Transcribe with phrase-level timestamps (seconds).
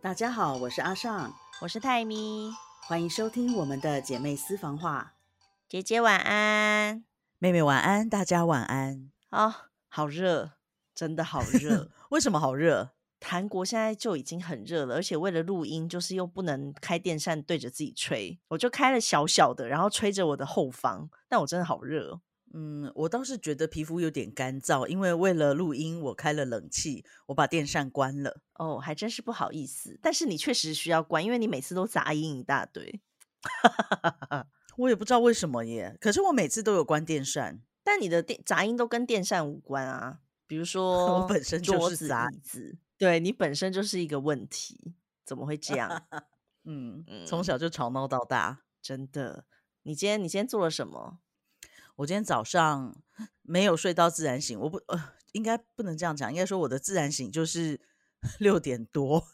[0.00, 2.52] 大家好，我是阿尚，我是泰咪，
[2.86, 5.14] 欢迎收听我们的姐妹私房话。
[5.68, 7.04] 姐姐晚安，
[7.38, 9.10] 妹妹晚安，大家晚安。
[9.30, 9.52] 哦，
[9.88, 10.52] 好热，
[10.94, 11.90] 真的好热。
[12.10, 12.90] 为什么好热？
[13.20, 22.20] 韩国现在就已经很热了，而且为了录音，就是又不能开电扇对着自己吹，我就开了小小的，然后吹着我的后方，但我真的好热。
[22.54, 28.40] 嗯，我倒是觉得皮肤有点干燥，因为为了录音，我开了冷气，我把电扇关了。
[28.54, 29.98] 哦，还真是不好意思。
[30.02, 33.00] 但是你确实需要关，因为你每次都杂音一大堆。
[34.78, 37.60] 我也不知道为什么耶，可是我每次都有关电扇。
[37.84, 44.94] 但你的电杂音都跟电扇无关啊，比如 说我本身就是杂椅子，对你本身就是一个问题，
[45.24, 46.02] 怎么会这样？
[46.64, 49.46] 嗯，从小就吵闹到大，真的。
[49.84, 51.18] 你今天你今天做了什么？
[51.98, 52.96] 我今天早上
[53.42, 57.80] 没有睡到自然醒，我不呃，应该不能这样讲，应该说我的自然醒就是
[58.38, 59.26] 六点多。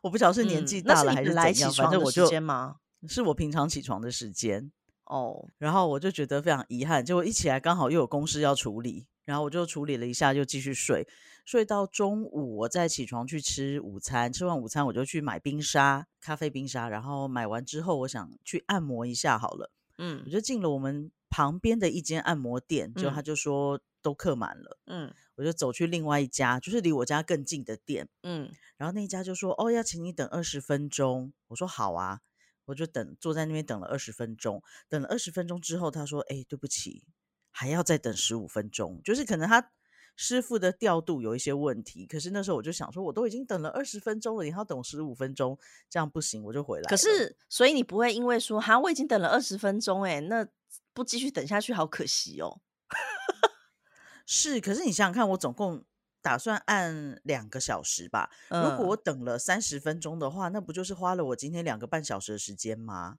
[0.00, 2.76] 我不晓得是年纪大了还是怎样，反正我就吗？
[3.08, 4.70] 是我平常起床的时间
[5.06, 5.48] 哦。
[5.58, 11.04] 然后我就觉得非常遗憾，结果一起来刚好又有公事要处理，然后我就处理了一下，就继续睡，
[11.44, 21.10] 睡到中午我再起床去吃午餐，吃完午餐我就去买冰沙，咖啡冰沙，然后买完之后我想去按摩一下好了，嗯，我就进了我们。
[21.34, 32.20] 旁边的一间按摩店，就他就说都客满了，嗯，我就走去另外一家，就是离我家更近的店，嗯，然后那家就说哦，要请你等二十分钟，我说好啊，
[32.66, 37.02] 我就等坐在那边等了二十分钟，等了二十分钟之后，他说哎，对不起，
[37.50, 39.72] 还要再等十五分钟，就是可能他
[40.14, 45.58] 师傅的调度有一些问题，可是那时候我就想说，我都已经等了二十分钟了，你还要等十五分钟，
[45.90, 46.84] 这样不行，我就回来。
[46.88, 50.46] 可是，所以你不会因为说哈，我已经等了二十分钟，哎，那。
[50.94, 52.60] 不继续等下去，好可惜哦。
[54.26, 55.84] 是，可是你想想看，我总共
[56.22, 58.30] 打算按两个小时吧。
[58.48, 63.18] 如果我等了三十分钟的话，那不就是花了我今天两个半小时的时间吗？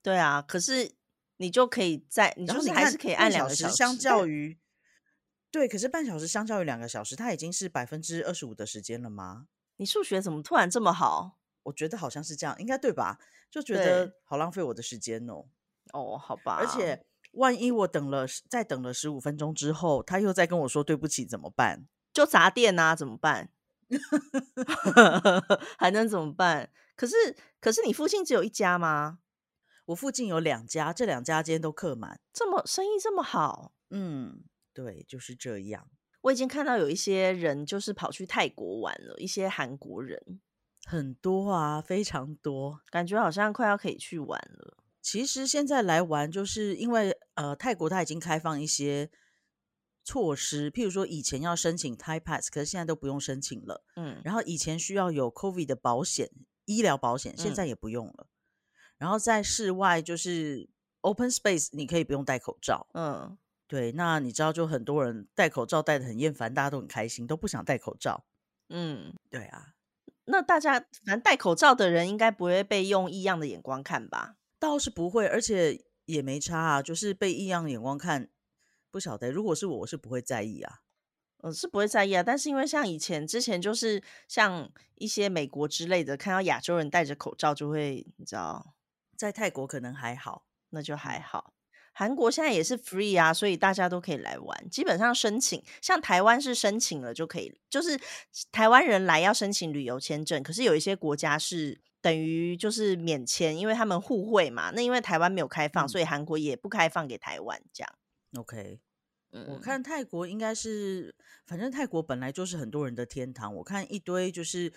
[0.00, 0.94] 对啊，可是
[1.36, 3.76] 你就可以在，你就是还是可以按两个小时。
[3.76, 4.58] 相较于
[5.50, 9.48] 对，可是半小时相较于两个小时，它已经是百分之二十五的时间了吗？
[9.76, 11.38] 你数学怎么突然这么好？
[11.64, 13.18] 我觉得好像是这样，应该对吧？
[13.50, 15.44] 就觉得好浪费我的时间哦。
[15.92, 17.04] 哦，好吧，而且。
[17.36, 21.86] 万一我等了再等了十五分钟之后，他又再跟我说对不起，怎么办？
[22.12, 23.50] 就砸店啊，怎么办？
[25.78, 26.70] 还能怎么办？
[26.96, 27.14] 可是
[27.60, 29.18] 可是你附近只有一家吗？
[29.86, 33.72] 我附近有两家，这两家今天都客满，这么生意这么好？
[33.90, 34.42] 嗯，
[34.72, 35.88] 对，就是这样。
[36.22, 40.40] 我已经看到有一些人就是跑去泰国玩了，一些韩国人
[40.84, 44.78] 很多啊，非常多，感觉好像快要可以去玩了。
[45.06, 49.08] 其实现在来玩，就是因为呃，泰国它已经开放一些
[50.02, 53.84] 措施，譬如说以前要申请 Thai Pass，可是现在都不用申请了。
[53.94, 56.32] 嗯，然后以前需要有 COVID 的保险、
[56.64, 58.26] 医疗保险，现在也不用了。
[58.98, 60.68] 然后在室外就是
[61.02, 62.88] Open Space，你可以不用戴口罩。
[62.94, 63.38] 嗯，
[63.68, 63.92] 对。
[63.92, 68.24] 那你知道，就很多人戴口罩戴的很厌烦，大家都很开心，都不想戴口罩。
[68.70, 69.74] 嗯，对啊。
[70.24, 74.34] 那大家反正戴口罩的人应该不会被用异样的眼光看吧？
[74.58, 76.82] 倒是不会，而且也没差啊。
[76.82, 78.28] 就是被异样眼光看，
[78.90, 79.30] 不晓得。
[79.30, 80.80] 如果是我，我是不会在意啊。
[81.42, 82.22] 嗯，是不会在意啊。
[82.22, 88.74] 但是因为像以前之前，就是像一些美国之类的，看到亚洲人戴着口罩，就会你知道，
[89.16, 91.52] 在泰国可能还好，那就还好。
[91.92, 94.70] 韩国现在也是 free 啊，所以大家都可以来玩。
[94.70, 98.00] 基本上申请，像台湾是申请了就可以，就是
[98.50, 100.42] 台湾人来要申请旅游签证。
[100.42, 101.82] 可是有一些国家是。
[102.06, 104.70] 等于就是免签，因为他们互惠嘛。
[104.70, 107.98] 那因为台湾没有开放，所以韩国也不开放给台湾这样。
[108.36, 108.78] OK，
[109.32, 113.52] 嗯我看泰国应该是，反正泰国本来就是很多人的天堂。
[113.56, 114.72] 我看一堆就是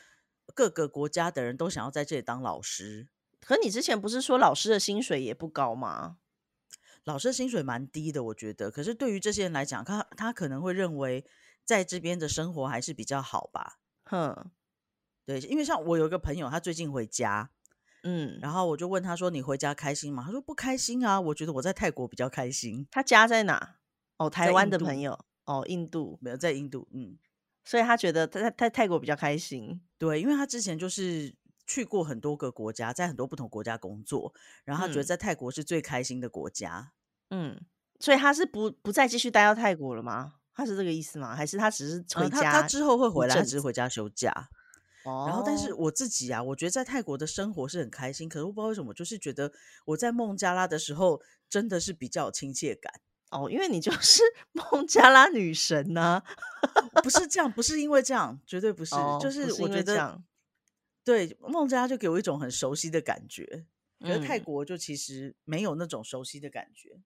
[0.56, 3.09] 各个国家的人都想要在这里当老师。
[3.40, 6.17] 可你之前不是说老师的薪水也不高吗？
[7.03, 8.72] 老师的薪水蛮低的，我觉得。
[8.72, 11.23] 可是对于这些人来讲，他他可能会认为
[11.63, 13.78] 在这边的生活还是比较好吧。
[14.06, 14.50] 哼。
[15.29, 17.51] 对，因为像我有一个朋友，他最近回家，
[18.02, 23.76] 嗯，然后我就问他说：“你回家开心吗？”他说：“不开心啊，我觉得我在泰国比较开心。”他家在哪？
[24.17, 27.16] 哦，台湾的朋友，哦，印度没有在印度，嗯，
[27.64, 29.79] 所以他觉得他在泰泰国比较开心。
[29.99, 31.35] 对，因为他之前就是
[31.67, 34.34] 去过很多个国家，在很多不同国家工作，
[34.66, 36.91] 然后他觉得在泰国是最开心的国家。
[37.29, 37.55] 嗯，
[37.99, 40.34] 所以他是不不再继续待到泰国了吗？
[40.55, 41.35] 他是这个意思吗？
[41.35, 42.52] 还是他只是回家？
[42.52, 44.49] 他之后会回来，只是回家休假。
[45.28, 48.28] 然后，但是我自己啊，我觉得在泰国的生活是很开心。
[48.29, 49.52] 可是我不知道为什么，就是觉得
[49.85, 52.94] 我在孟加拉的时候真的是比较有亲切感
[53.32, 54.22] 哦，因为你就是
[54.52, 56.23] 孟加拉女神呢。
[57.03, 60.22] 不是这样，不是因为这样，绝对不是，就是我觉得，
[61.03, 63.66] 对孟加拉就给我一种很熟悉的感觉，
[64.02, 67.00] 可是泰嗯国就其实没有那种熟悉的感觉。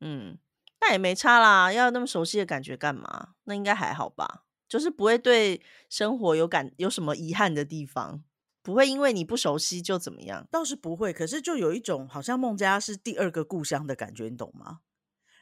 [0.00, 0.38] 嗯，
[0.80, 3.34] 那也没差啦，要那么熟悉的感觉干嘛？
[3.44, 5.60] 那应该还好吧，就是不会对
[5.90, 8.24] 生活有感有什么遗憾的地方，
[8.62, 10.48] 不会因为你不熟悉就怎么样。
[10.50, 14.78] 倒是不会，可是就有一种好像孟加拉是第二个故乡的感觉，你懂吗？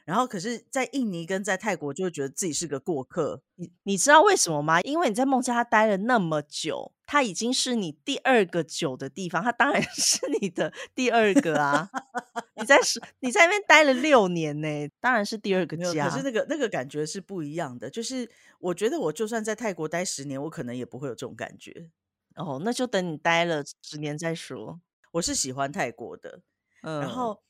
[0.05, 4.81] 然后可是，在印尼跟在泰国就会觉得自己是个过客，你你知道为什么吗？
[4.81, 11.89] 因为你在孟加拉待了那么久，它已经是你第二个久的地方，它当然 是你的第二个啊。
[12.55, 16.23] 你在是你在那边待了六年呢、当然是第二个家，可是。
[16.23, 17.89] 那个那个感觉是不一样的。
[17.89, 21.89] 就是我觉得我就算在泰国待十年，我可能也不会有这种感觉。
[22.35, 24.79] 哦，那就等你待了十年再说。
[25.13, 26.39] 我是喜欢泰国的，
[26.83, 27.41] 嗯，然后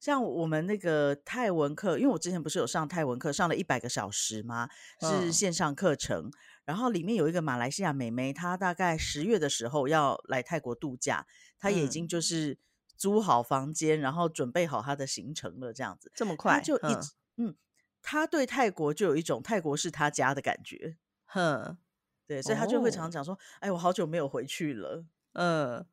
[0.00, 4.68] 像我们那个泰文课，因为我之前不是有上泰文课，上了一百个小时吗？
[5.00, 6.30] 是嗯线上课程。
[6.64, 11.26] 然后里面有一个马来西亚妹妹，她大概十月的时候要来泰国度假，
[11.58, 12.58] 她也已经嗯就是
[12.96, 16.10] 租好房间，然后准备好她的行程了，这样子。
[16.10, 17.56] 她这么快，嗯就一直嗯，
[18.02, 21.78] 她对泰国就有一种泰国是她家的感觉，哼，
[22.26, 25.06] 对，所以她就会常常讲说：“哎，我好久没有回去了。
[25.32, 25.84] 嗯，”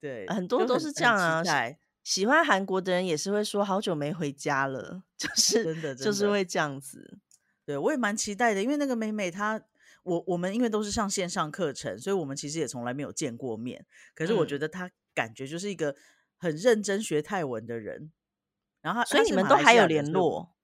[0.00, 1.42] 对，很多都是这样啊。
[2.06, 7.18] 喜欢韩国的人也是会说好久没回家了，就 是就是会这样子。
[7.64, 9.60] 对，我也蛮期待的，因为那个美美她，
[10.04, 13.84] 我我们因为都是上线上课程，所以我们其实也从来没有见过面。
[14.14, 15.96] 可是我觉嗯得她感觉就是一个
[16.36, 18.12] 很认真学泰文的人。
[18.82, 20.54] 然后所以你们都还有联络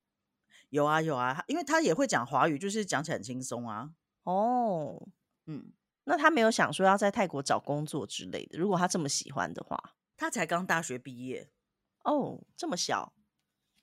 [0.69, 3.91] 有啊有啊，因为她也会讲华语，就是讲起来很轻松啊。
[4.23, 5.09] 哦。
[5.47, 5.73] 嗯，
[6.05, 9.77] 那她没有想说要在泰国找工作之类的，如果她这么喜欢的话，
[10.23, 11.51] 她才刚大学毕业，
[12.05, 13.13] 哦，这么小，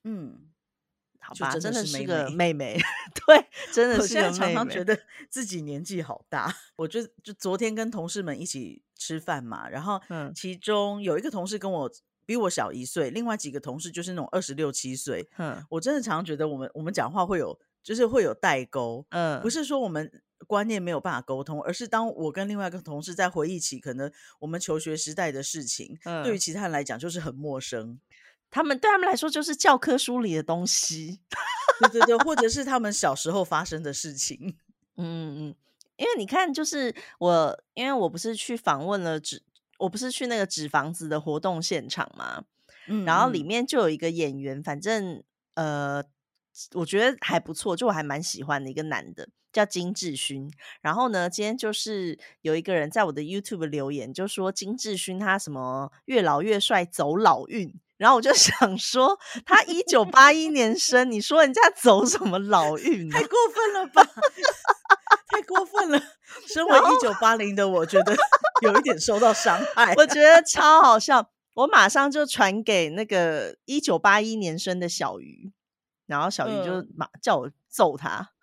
[0.06, 0.50] 嗯，
[1.20, 2.82] 好吧，真真的是个妹 妹妹，
[3.28, 4.56] 对，真的我是个现在常妹妹。
[4.56, 4.98] 常觉得
[5.30, 6.56] 自己年纪好大。
[6.78, 11.92] 我就就昨天跟同事们一起吃饭嘛，然后嗯其中有一个同事跟我
[12.26, 15.30] 比我小一岁，另外几个同事就是那种二十六七岁。
[15.40, 20.12] 嗯，我真的常常觉得我们我们讲话会有就是会有代沟，嗯，不是说我们
[20.48, 28.00] 观念没有办法沟通，而是当我跟另外一个同事在回忆起可能我们求学时代的事情，对于嗯其他人来讲就是很陌生。
[28.52, 31.20] 他们对他们来说就是教科书里的东西。
[31.80, 34.58] 对对对，或者是他们小时候发生的事情。
[34.98, 35.56] 嗯 嗯，
[35.98, 39.44] 因为你看，就是我，因为我不是去访问了纸，
[39.78, 42.44] 我不是去那个纸房子的活动现场嘛，
[42.88, 45.24] 嗯然后里嗯面就有一个演员，反正
[45.54, 46.04] 呃，
[46.74, 50.52] 我觉得还不错，就我还蛮喜欢的一个男的，叫金志勋。
[50.82, 57.74] 然后呢，今天就是有一个人在我的 YouTube 留言，就说金志勋他什么越老越帅，走老运。
[57.98, 64.04] 然后我就 想说，他一九八一年生，你说人家走什么老运呢、太过分了吧！
[65.28, 66.02] 太过分了。
[66.48, 68.16] 身为一九八零的我，觉得
[68.64, 69.94] 有一点受到伤害。
[69.98, 75.52] 我觉得超好笑，我马上就传给那个一九八一年生的小鱼，
[76.10, 78.32] 然后小鱼就嗯叫我揍他。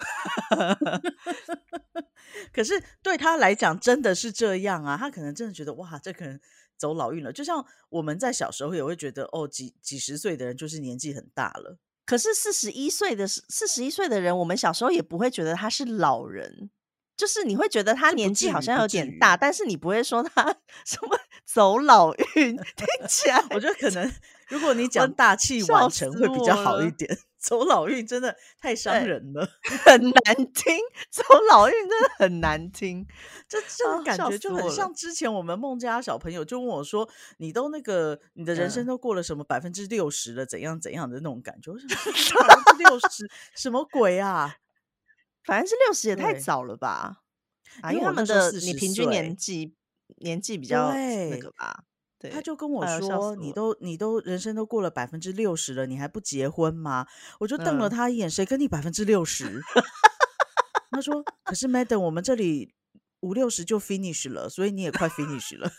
[2.53, 4.97] 可是对他来讲，真的是这样啊。
[4.97, 6.39] 他可能真的觉得哇，这可能
[6.77, 7.33] 走老运了。
[7.33, 11.79] 就像我们在小时候也会觉得，哦，几几十岁的人就是年纪很大了。
[12.05, 16.71] 可是四十一岁的四十一岁的人，我们小时候也不会觉得他是老人，
[17.17, 24.13] 就是你会觉得他年纪好像有点大，但是你不会说他 什么走老运，听起来我觉得可能
[24.49, 27.19] 如果你讲大器笑晚成死会比较好一点。
[27.47, 29.49] 走老运真的太伤人了，
[29.85, 30.77] 很难听，
[31.11, 33.07] 走老运真的很难听。
[33.49, 44.57] 这这种感觉就很像之前我们孟家小朋友就问我说：“你都那个你的人生嗯都过了什么百分之六十了，怎样怎样的那种感觉？”我想说 百分之六十什么鬼啊？
[45.45, 47.23] 反正是六十也太早了吧？
[47.81, 49.77] 啊，因为他们那时候40的你平均年纪
[50.17, 51.85] 年纪比较那个吧？
[52.19, 57.07] 对，他就跟我说：“你都你都人生都过了百分之六十了，你还不结婚吗？”
[57.41, 59.61] 我就瞪了嗯他一眼：“谁跟你百分之六十？”
[60.91, 62.73] 他说：“可是 Madam，我们这里
[63.21, 65.71] 五六十就 finish 了，所以你也快 finish 了。”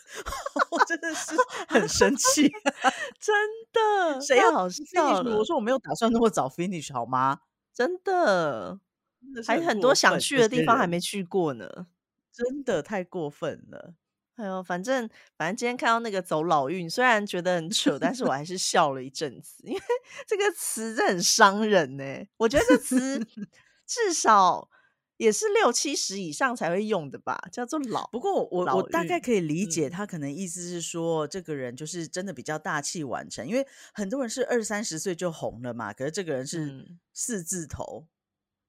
[0.70, 1.34] 我真的是
[1.68, 2.48] 很生气，
[3.18, 3.34] 真
[3.72, 5.22] 的谁要太好笑 finish？
[5.24, 7.40] 了我，说我没有打算那么早 finish 好吗？
[7.74, 8.78] 真的，
[9.20, 11.86] 真的是还很多想去的地方还没去过呢。
[12.32, 13.94] 真的太过分了。
[14.38, 19.80] 哎呦，反正反正今天看到那个走老运，虽然觉得很扯，但是我还是 笑了一阵子，因为
[20.28, 22.04] 这个词真的很伤人呢、
[22.36, 23.26] 我觉得这词
[23.84, 24.70] 至少
[25.16, 28.06] 也是六七十以上才会用的吧，叫做老。
[28.12, 38.06] 不过我我大概可以理解嗯他可能意思是说，这个人就是真的比较大器晚成，因为很多人是二三十岁就红了嘛，可是这个人是嗯四字头，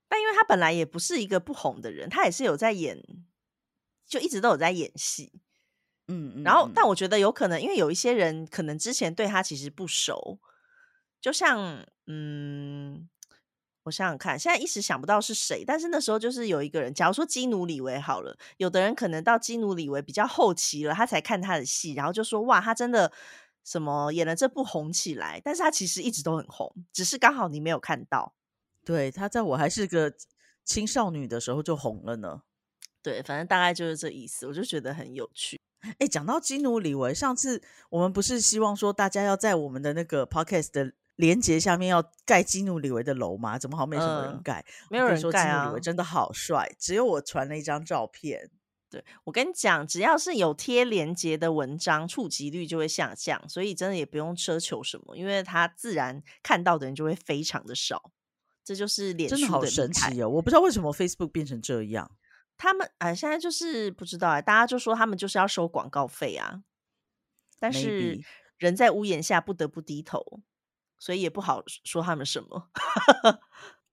[0.08, 3.04] 但因为他本来也不是一个不红的人，他也是有在演，
[4.08, 5.42] 就一直都有在演戏。
[6.10, 10.40] 嗯嗯，然后，嗯但我觉得有可能，因为有一些人可能之前对他其实不熟，
[11.22, 13.08] 就像嗯，
[13.84, 23.12] 我想想看，现在一时想不到是谁，但是那时候就是有一个人，假如说基努里维好了，有的人可能到基努里维比较后期了，他才看他的戏，然后就说哇，他真的
[23.64, 28.34] 什么演了这部红起来，但是他其实一直都很红，只是刚好你没有看到。
[28.84, 30.12] 对他在我还是个
[30.66, 32.42] 青少女的时候就红了呢。
[33.04, 35.60] 对，反正大概就是这意思，我就觉得很有趣。
[35.98, 43.58] 哎，讲到基努里维，上次我们不是希望说大家要在我们的那个 podcast 的连接下面要盖基努里维的楼吗？
[43.58, 44.66] 怎么好像没什么人嗯盖？
[44.90, 48.50] 没有人盖啊基努里维真的好帅，只有我传了一张照片。
[48.90, 58.12] 对我跟你讲，只要是有贴连接的文章，触及率就会下降，所以真的也不用奢求什么，因为它自然看到的人就会非常的少。
[58.64, 60.30] 这就是脸真的好神奇哦！
[60.30, 62.12] 我不知道为什么 Facebook 变成这样。
[62.60, 66.62] 他们哎，现在就是不知道哎，大家就说他们就是要收广告费啊，
[67.58, 68.22] 但是
[68.58, 70.42] 人在屋檐下不得不低头，
[71.00, 72.70] 所以也不好说他们什么。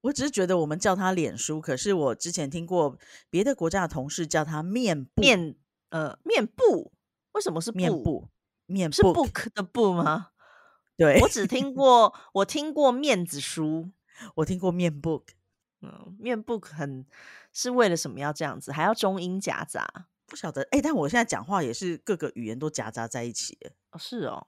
[0.03, 2.99] 我只是觉得我们叫他脸书，可是我之前听过
[3.31, 5.57] 别的国家的同事叫他面部面
[5.91, 6.93] 呃面部
[7.33, 8.03] 为什么是面部？
[8.03, 8.29] 部
[8.67, 10.31] 面是 book 的 book 吗？
[10.97, 13.93] 对我只听过， 我听过面子书。
[14.37, 15.25] 我听过面 book，
[15.83, 17.07] 嗯，面 book 很
[17.59, 19.89] 是为了什么要这样子，还要中英夹杂？
[20.27, 23.73] 不晓得哎，但我现在讲话也是各个语言都夹杂在一起耶。
[23.93, 24.47] 哦，是哦，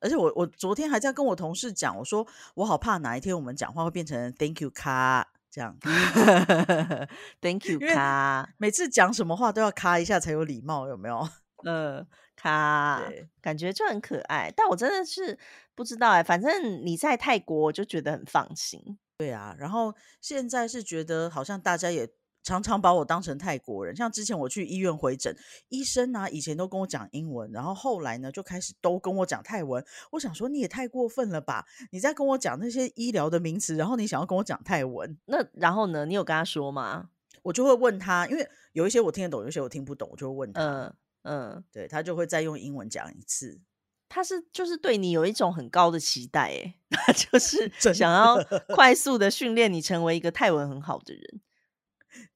[0.00, 5.76] 而且我我昨天还在跟我同事讲，我说我好怕哪一天我们讲话会变成 Thank you 卡这样，
[7.42, 11.28] Thank you 卡，每次讲什么话都要卡一下才有礼貌，有没有？
[11.64, 12.06] 呃，
[12.36, 14.52] 卡对，感觉就很可爱。
[14.54, 15.38] 但我真的是
[15.74, 18.98] 不知道哎、反正你在泰国，我就觉得很放心。
[19.16, 22.06] 对啊，然后现在是觉得好像大家也
[22.44, 25.34] 常常把我当成泰国人，像之前我去医院回诊，
[25.70, 29.84] 医生啊以前都跟我讲英文，然后后来呢就开始都跟我讲泰文。
[30.12, 31.66] 我想说你也太过分了吧！
[31.90, 36.04] 你在跟我讲那些医疗的名词，然后你想要跟我讲泰文，那然后呢？
[36.04, 37.08] 你有跟他说吗？
[37.42, 43.58] 我就会问他，因为有一些我听得懂，有一些我听不懂，我就会问他，嗯嗯，对他就会再用英文讲一次。
[44.06, 48.36] 他是就是对你有一种很高的期待哎， 他就是想要
[48.68, 51.40] 快速的训练你成为一个泰文很好的人。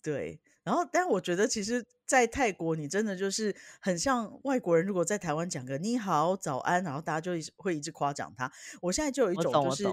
[0.02, 8.50] 对，然后但我觉得其实，在泰国你真的就是很像外国人，如果在台湾讲个你好、早安，然后大家就会一直夸奖他。
[8.82, 9.84] 我现在就有一我种就是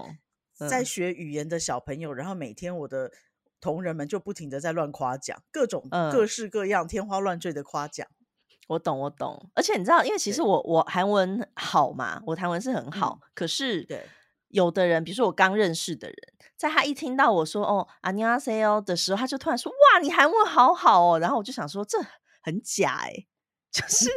[0.68, 0.84] 在嗯。
[0.84, 3.12] 学语言的小朋友，然后每天我的
[3.60, 6.28] 同仁们就不停的在乱夸奖，各种各嗯。
[6.28, 8.06] 式各样、天花乱坠的夸奖。
[8.68, 14.04] 我懂，我懂，而且你知道，因为其实我我韩文好嘛，我韩文是很好，可是对
[14.55, 16.17] 有的人，比如说我刚认识的人，
[16.57, 21.97] 在他一听到我说哦안녕하세요的时候，他就突然说哇，你韩文好好哦，然后我就想说这
[22.41, 23.25] 很假哎、
[23.71, 24.09] 就是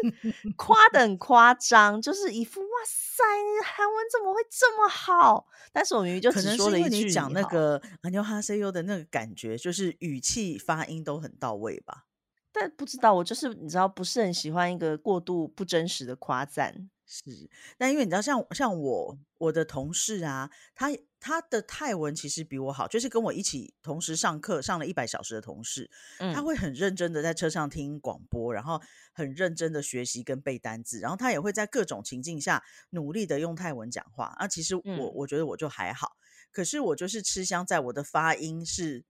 [0.56, 5.46] 夸的很夸张，就是一副哇塞，你韩文怎么会这么好？
[5.72, 12.06] 但是我明明就可只能是因为说了一句你讲那好个阿牛哈塞优的那个感觉，就是语气发音都很到位吧。
[12.52, 16.88] 但不知道我就是你知道不是很喜欢一个过度不真实的夸赞。
[17.11, 20.89] 是，但因为你知道像，像我我的同事啊，他
[21.19, 25.89] 他的泰文其实比我好，就是跟我一起同时上课上了一百小时的同事，
[26.19, 28.79] 他嗯会很认真的在车上听广播，然后
[29.11, 34.25] 很认真的学习跟背单字，然后他也会在各种情境下努力的用泰文讲话。
[34.37, 36.15] 啊，其实我、嗯我觉得我就还好，
[36.51, 39.03] 可是我就是吃香在我的发音是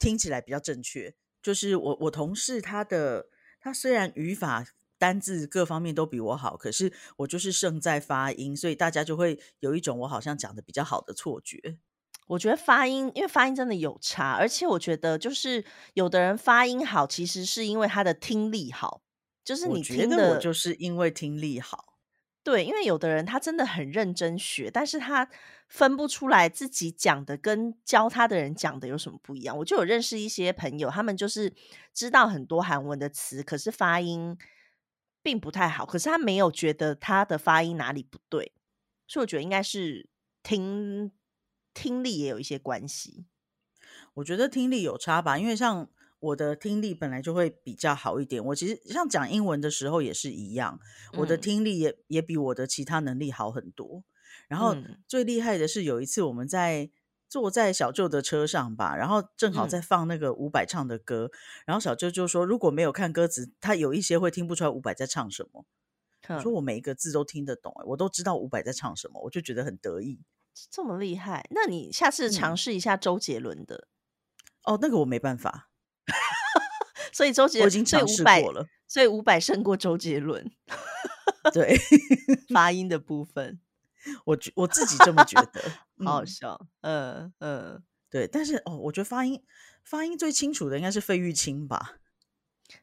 [0.00, 3.28] 听起来比较正确，就是我我同事他的
[3.60, 4.66] 他虽然语法。
[5.04, 11.76] 单字各方面都比我好，可是我就是胜在发音，所以大家就会有一种我好像讲的比较好的错觉。
[12.26, 19.02] 我觉得发音，因为发音真的有差，而且我觉得就是有的人发音好，其实是因为他的听力好，
[19.44, 21.98] 就是你听的觉得我就是因为听力好，
[22.42, 25.28] 对，因为有的人他真的很认真学，但是他
[25.68, 29.56] 分不出来自己讲的跟教他的人讲的有什么不一样。
[29.58, 31.52] 我就有认识一些朋友，他们就是
[31.92, 34.36] 知道很多韩文的词，可是发音
[35.24, 38.52] 并不太好，可是他没有觉得他的发音哪里不对，
[39.08, 40.10] 所以我觉得应该是
[40.42, 41.10] 听
[41.72, 43.24] 听力也有一些关系。
[44.14, 45.88] 我觉得听力有差吧，因为像
[46.20, 48.44] 我的听力本来就会比较好一点。
[48.44, 50.78] 我其实像讲英文的时候也是一样，
[51.14, 54.04] 我的嗯听力也也比我的其他能力好很多。
[54.46, 56.90] 然后嗯最厉害的是有一次我们在
[57.34, 61.32] 坐在小舅的车上吧，然后正好嗯在放那个伍佰唱的歌，
[61.66, 65.66] 然后小舅就说如果没有看歌词，他有一些会听不出来伍佰在唱什么。
[66.28, 70.20] 我说我每一个字都听得懂、欸，我都知道伍佰在唱什么，我就觉得很得意。
[70.70, 73.88] 这么厉害，那你下次尝嗯试一下周杰伦的。
[74.62, 75.70] 哦，那个我没办法，
[77.12, 78.68] 所以周杰，我已经尝试过了。
[78.86, 80.52] 所以伍佰胜过周杰伦
[81.52, 81.76] 对，
[82.54, 83.58] 发音的部分，
[84.24, 85.60] 我觉我自己这么觉得，
[86.04, 86.66] 好好嗯，笑。
[86.82, 88.26] 嗯嗯，对。
[88.26, 89.42] 但是哦，我觉得发音
[89.82, 91.94] 发音最清楚的应该是费玉清吧？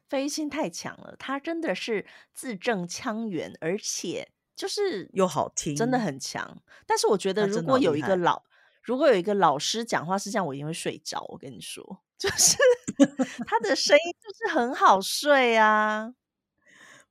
[0.08, 6.62] 费玉清太强了，他真的是字正腔圆，而且就是又好听真的，很强。
[6.86, 7.96] 但是我觉得，如果有。
[7.96, 8.42] 一个老，
[8.82, 11.24] 如果有一个老师讲话是这样，我一定会睡着。
[11.28, 11.84] 我跟你说，
[12.18, 12.56] 就是
[13.46, 16.14] 他的声音就是很好睡啊。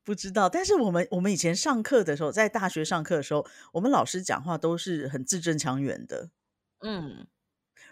[0.03, 6.29] 不知道，但是我们我们以前上课的时候，在大学上课的时候，我们老师讲话都是很字正腔圆的，
[6.81, 7.27] 嗯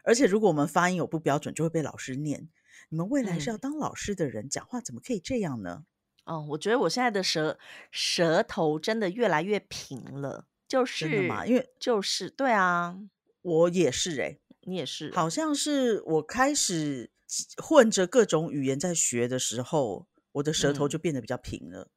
[0.03, 2.49] 而且如果我们发音有不标准，就会被老师念。
[2.89, 5.85] 你们未来是要嗯，当老师的人，讲话怎么可以这样呢？
[6.23, 7.59] 哦，我觉得我现在的舌
[7.91, 11.45] 舌头真的越来越平了，就真的吗？
[11.45, 12.97] 因为就是对啊，
[13.41, 17.11] 我也是诶、你也是，好像是我开始
[17.57, 21.81] 混着各种语言在学的时候，我的舌头嗯就变得比较平了。
[21.81, 21.89] 嗯，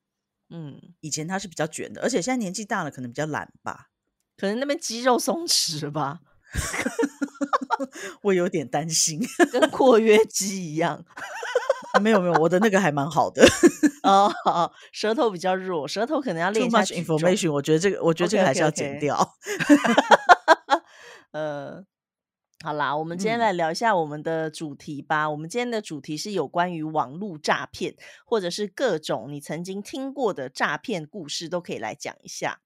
[1.01, 3.89] 以前他是比较卷的，而且现在年纪大了，可能比较懒吧。
[4.37, 6.21] 可能那边肌肉松弛吧，
[8.23, 9.21] 我有点担心。
[9.53, 11.05] 跟括约肌一样。
[12.01, 13.47] 没有没有，我的那个还蛮好的。
[14.03, 17.05] 哦，好 舌头比较弱，舌头可能要 Too 练一下 much。
[17.05, 19.37] information，我觉得这个，我觉得这个还是要剪掉。
[21.33, 21.85] 呃，
[22.63, 25.29] 好啦，我们今天嗯，来聊一下我们的主题吧。
[25.29, 32.61] 我们今天的主题是有关于网络诈骗，或者是各种你曾经听过的诈骗故事，都可以来讲一下。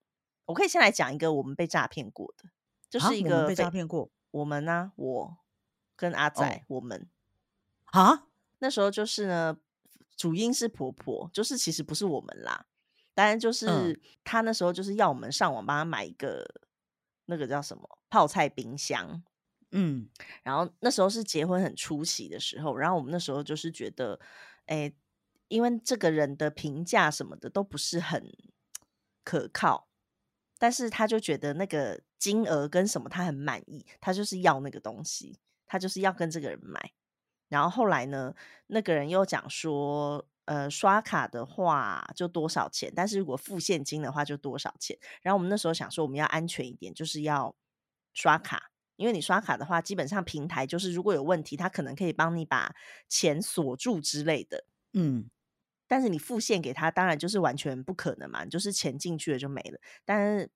[0.45, 2.51] 我可以先来讲一个我们被诈骗过的，
[2.91, 5.37] 这啊，是一个被诈骗过我们呢、我
[5.97, 7.09] 跟阿哦仔，我们
[7.87, 8.27] 啊？
[8.59, 9.57] 那时候就是呢，
[10.15, 12.67] 主因是婆婆，就是其实不是我们啦，
[13.15, 16.47] 当然就嗯是她那时候就是要我们上网帮她买一个
[17.25, 19.23] 那个叫什么泡菜冰箱，
[19.73, 20.09] 嗯
[20.43, 24.19] 然后那时候是结婚很初期的时候，然后我们那时候就是觉得，
[24.67, 24.93] 哎，
[25.49, 28.33] 因为这个人的评价什么的都不是很
[29.25, 29.89] 可靠，
[30.59, 36.93] 但是他就觉得那个金额跟什么他很满意，他就是要那个东西，他就是要跟这个人买。
[37.49, 38.35] 然后后来呢，
[38.69, 44.99] 那个人又讲说，呃，刷卡的话就多少钱，但是如果付现金的话就多少钱。
[45.23, 47.55] 然后我们那时候想说，我们要安全一点，就是要
[48.15, 52.75] 刷卡，因为你刷卡的话，基本上平台就是如果有问题，它可能可以帮你把
[53.09, 54.65] 钱锁住之类的。
[54.93, 55.31] 嗯
[55.89, 59.79] 但是你付现给他，当然就是完全不可能嘛，你就是钱进去了就没了。
[60.05, 60.51] 但是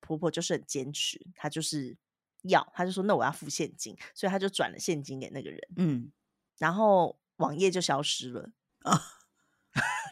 [0.00, 1.96] 婆婆就是很坚持，她就是
[2.42, 6.12] 要，她就说那我要付现金，所以她就转了现金给那个人，嗯
[6.58, 8.52] 然后网页就消失了。
[8.82, 8.92] 啊，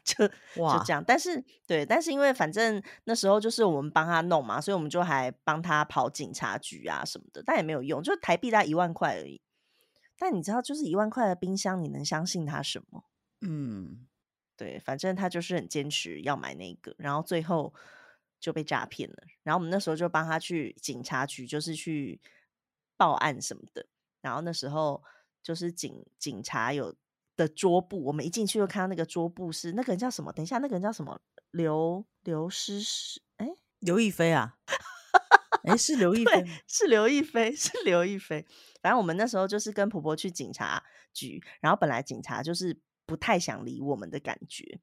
[0.04, 9.40] 就就，这样，但是对，但是因为反正那时候就是我们帮他弄嘛，所以我们就还帮他跑警察局啊什么的，但也没有用，就台币大概一万块而已。
[10.18, 13.04] 但你知道，就是一万块的冰箱，你能相信他什么？
[13.40, 14.06] 嗯，
[14.56, 17.72] 对，反正他就是很坚持要买那个，然后最后
[18.38, 19.16] 就被诈骗了。
[19.42, 22.20] 然后我们那时候就帮他去警察局，就是去
[22.98, 23.86] 报案什么的。
[24.20, 25.02] 然后那时候
[25.42, 26.94] 就是警警察有
[27.40, 30.30] 的桌布，我们一进去就看到那个桌布是那个人叫什么？
[30.30, 31.18] 等一下，那个人叫什么？
[31.52, 33.22] 刘刘诗诗？
[33.38, 33.48] 哎，
[33.78, 34.56] 刘亦菲啊，
[35.64, 38.46] 哎，是刘亦菲？，是刘亦菲，是刘亦菲。
[38.82, 40.82] 反正我们那时候就是跟婆婆去警察
[41.14, 44.78] 局，然后本来警察就是不太想理我们的感觉，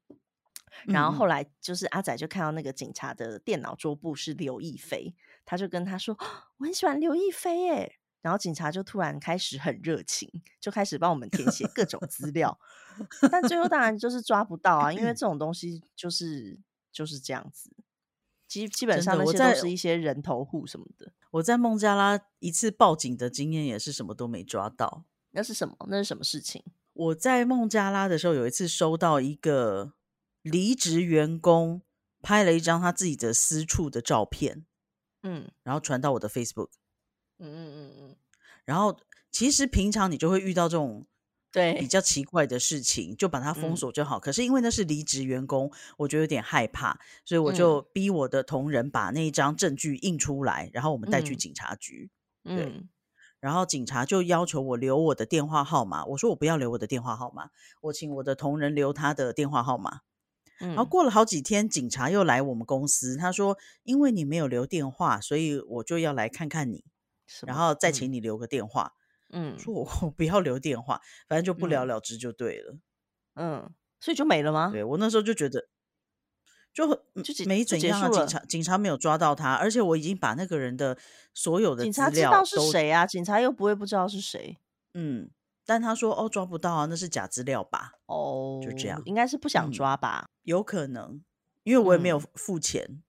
[0.86, 6.16] 然后后来就是阿仔就看到那个警察的电脑桌布是刘亦菲，他就跟他说
[6.58, 12.58] ：“我很喜欢刘亦菲耶。”然后警察就突然开始很热情，就开始帮我们填写各种资料，
[13.30, 16.58] 但最后当然就是抓不到啊，因为这种东西就是
[16.90, 17.70] 就是这样子。
[18.48, 21.12] 基基本上那些都是一些人头户什么的。
[21.32, 25.04] 我在孟加拉一次报警的经验也是什么都没抓到。
[25.32, 25.76] 那是什么？
[25.88, 26.64] 那是什么事情？
[26.94, 29.92] 我在孟加拉的时候，有一次收到一个
[30.40, 31.82] 离职员工
[32.22, 34.64] 拍了一张他自己的私处的照片，
[35.22, 36.70] 嗯然后传到我的 Facebook。
[37.38, 38.07] 嗯嗯嗯嗯，
[38.68, 38.94] 然后
[39.30, 41.06] 其实平常你就会遇到这种
[41.50, 44.20] 对比，较奇怪的事情，就把它封嗯锁就好。
[44.20, 52.10] 可是因为那是离职员工，我就有点害怕，所以我嗯就逼我的同仁把那一张证据印出来，然后我们带去嗯警察局。
[52.44, 52.88] 对嗯
[53.40, 57.50] 然后警察就要求我留我的电话号码，我说我不要留我的电话号码，
[57.82, 60.00] 我请我的同仁留他的电话号码。
[60.60, 66.84] 嗯然后嗯过了好几天，警察又来我们公司，他说因为你没有留电话，所以我就要来看看你，
[67.46, 68.92] 然后再嗯请你留个电话。
[69.30, 72.76] 嗯说我我 不要留电话，反正就不了嗯了之就对了。
[73.34, 74.70] 嗯，所以就没了吗？
[74.72, 75.68] 对我那时候就觉得，
[76.72, 76.86] 就
[77.22, 80.96] 就结没怎样啊，警察警察没有抓到他，而且我已经把那个人的
[81.34, 83.06] 所有的警资料察知道是都谁啊？
[83.06, 84.56] 警察又不会不知道是谁。
[84.94, 85.30] 嗯，
[85.66, 87.92] 但他说哦抓不到啊，那是假资料吧？
[88.06, 90.30] 哦，就这样应该是不想嗯抓吧？
[90.44, 91.22] 有可能，
[91.64, 93.02] 因为我也没有嗯付钱。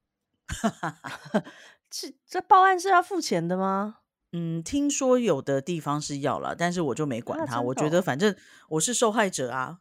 [1.92, 4.00] 是这报案是要付钱的吗？
[4.32, 7.56] 嗯，听说有的地方是要了，但是我就没管他。
[7.56, 8.36] 啊我觉得哦反正
[8.70, 9.80] 我是受害者啊。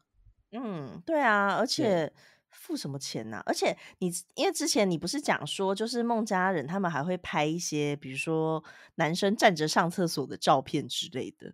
[0.52, 2.10] 嗯，对啊，而且
[2.48, 11.52] 付什么钱呢、而且你因为之前你不是讲说，就是孟家人他们还会拍一些，比如说男生站着上厕所的照片之类的，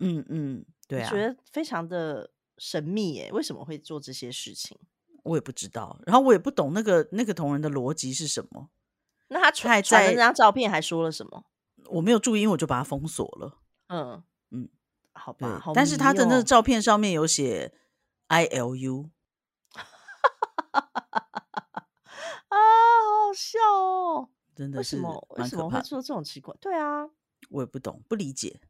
[0.00, 4.78] 嗯嗯，对啊我觉，得非常的神秘耶，为什么会做这些事情？
[5.22, 8.68] 我也不知道，然后我也不懂那个那个同仁的逻辑是什么，
[9.28, 11.46] 那他传传的在那张照片还说了什么？
[11.90, 13.58] 我没有注意，因为我就把它封锁了。
[13.88, 14.68] 嗯嗯，
[15.12, 17.72] 好吧，好，但是他的那照片上面有写
[18.28, 19.10] I L U，
[20.72, 20.82] 啊，
[22.48, 22.56] 好
[23.28, 24.28] 好笑哦！
[24.54, 25.46] 真的是什么为。
[25.46, 26.54] 什么会做这种奇怪？
[26.60, 27.08] 对啊，
[27.50, 28.60] 我也不懂，不理解。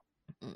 [0.40, 0.55] 嗯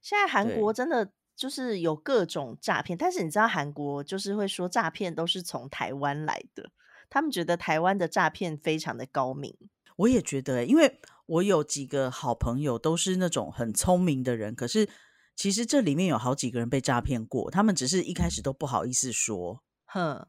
[0.00, 6.70] 现在韩对国真的就是有各种诈骗，但是你知道韩国就是会说诈骗都是从台湾来的，
[7.08, 9.56] 他们觉得台湾的诈骗非常的高明。
[9.96, 14.88] 我也觉得欸、因为我有几个好朋友都是那种很聪明的人，可是
[15.34, 19.62] 其实这里面有好几个人被诈骗过，他们只是一开始都不好意思说。
[19.86, 20.26] 哼，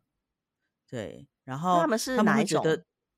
[0.88, 2.66] 对，然那后他们是哪一种？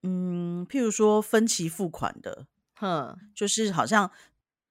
[0.03, 4.11] 嗯，譬如说分期付款的，哼，就是好像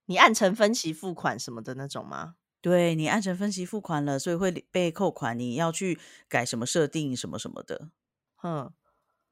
[0.07, 2.37] 你按成分期付款什么的那种吗？
[2.61, 7.91] 对你按成分期付款了，所以会被扣款，你要去改什么设定什么什么的。
[8.37, 8.73] 哼，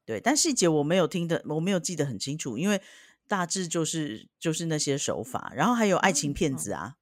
[0.05, 2.81] 对，但细节我没有听的，我没有记得很清楚，因为
[3.33, 6.97] 大致就是就是那些手法，然后还有爱情骗子啊。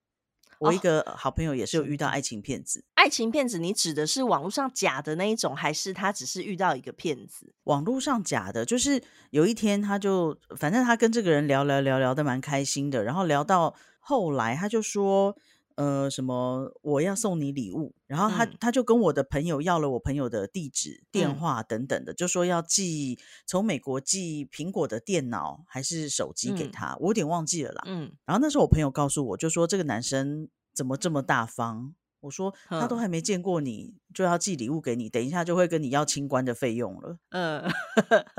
[0.60, 7.54] 我一哦个好朋友也是有遇到爱情骗子，爱情骗子，你指的是网络上假的那一种，还是他只是遇到一个骗子？
[7.66, 15.36] 网络上假的，就是有一天他就反正他跟这个人聊聊聊聊的蛮开心的，然后聊到后来他就说。
[15.76, 16.72] 呃，什么？
[16.82, 27.84] 我要送你礼物，然后他、嗯他就跟我的朋友要了我朋友的地址、电嗯话等等的，就说要寄从美国寄苹果的电脑还是手机给嗯他，我有点忘记了啦。
[27.86, 31.94] 嗯，然后那时候我朋友告诉我，就说这个男生怎么这么大方？
[32.22, 37.18] 我说他都哼还没见过你，就要寄礼物给你，等一下就会跟你要清关的费用了。
[37.30, 37.64] 嗯，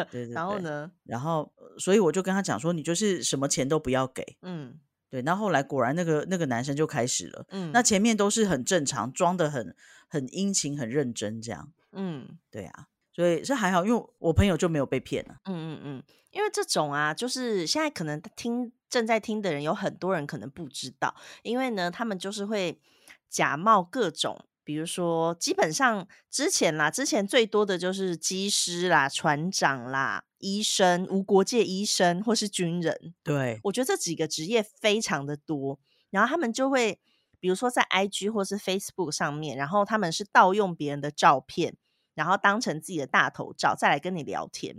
[0.08, 0.92] 对对然后呢？
[1.02, 4.36] 然后，呃所以我就跟他讲说，你就是什么钱都不要给。
[4.42, 4.78] 嗯
[5.12, 9.76] 对，那后来果然那个那个男生就开始了，嗯，那前面都是很正常，装的很
[10.08, 11.70] 很殷勤、很认真这样。
[11.92, 12.38] 嗯。
[12.50, 15.36] 对啊，所以是还好，因为我朋友就没有被骗了。
[15.44, 22.80] 嗯嗯嗯，因为这种啊，就是现在可能听正在听的人有很多人可能不知道，因为呢，他们就是会
[23.28, 35.78] 假冒各种，比如说，基本上之前啦，之前最多的就是机师啦、船长啦、医生、无国界医生或是军人，对，我觉得这几个职业非常的多，
[36.10, 37.00] 然后他们就会，
[37.40, 41.76] 比如说在 IG 或是 Facebook 上面，然后他们是盗用别人的照片，
[42.14, 44.76] 然后当成自己的大头照，再来跟你聊天。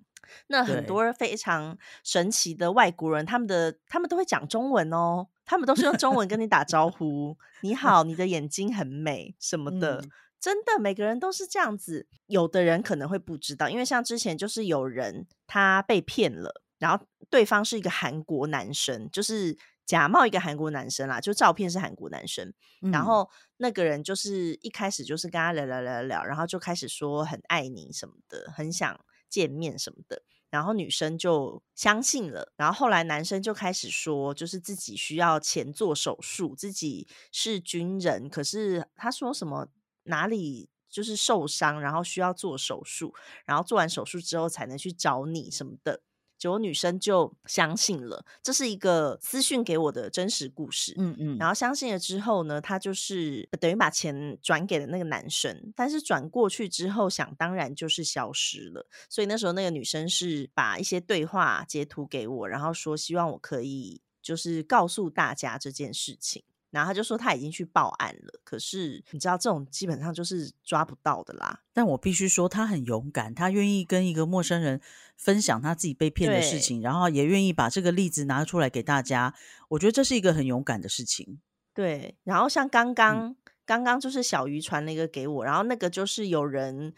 [0.47, 10.01] 那很对多非常神奇的外国人，他们的他们都会讲中文哦，他们都是用中文跟你打招呼，你好，你的眼睛很美什么的。
[10.03, 10.11] 嗯
[10.43, 12.05] 真的，每个人都是这样子。
[12.25, 22.53] 有的人可能会不知道，因为像之前就是有人他被骗了，然后对方是一个韩国男生，就是假冒一个韩国男生啦，就照片是韩国男生，
[22.91, 30.23] 然嗯后那个人就是一开始就是跟他聊聊聊聊聊，然后就开始说很爱你什么的，很想见面什么的。
[30.49, 39.69] 然后女生就相信了，然后后来男生就开始说，就是自己需要钱做手术，自己是军人，可是他说什么
[40.03, 43.13] 哪里就是受伤，然后需要做手术，
[43.45, 46.01] 然后做完手术之后才能去找你什么的。
[46.37, 50.93] 结果女生就相信了，这是一个私讯给我的真实故事。
[50.97, 58.85] 嗯嗯，然后相信了之后呢，她就是等于把钱转给了那个男生，但是转过去之后，想当然就是消失了。
[59.09, 66.43] 所以那时候那个女生是把一些对话截图给我，然后说希望我可以就是告诉大家这件事情。
[66.73, 71.61] 然后他就说他已经去报案了，可是你知道这种基本上就是抓不到的啦。
[71.71, 74.81] 但我必须说，他很勇敢，他愿意跟一个陌生人
[75.15, 79.35] 分享他自己被骗的事情，然后也愿意把这个例子拿出来给大家。
[79.69, 81.39] 我觉得这是一个很勇敢的事情。
[81.75, 83.35] 对，然后像刚刚、
[83.67, 86.91] 刚刚就是小鱼传了一个给我，然后那个就是有人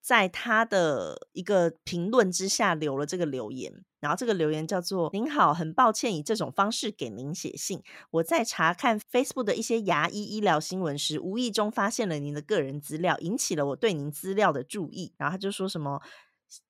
[0.00, 16.00] 在他的一个评论之下留了这个留言，然后这个留言叫做“您好，很抱歉以这种方式给您写信，我在查看 Facebook 的一些牙医医疗新闻时，无意中发现了您的个人资料，引起了我对您资料的注意。”然后他就说什么。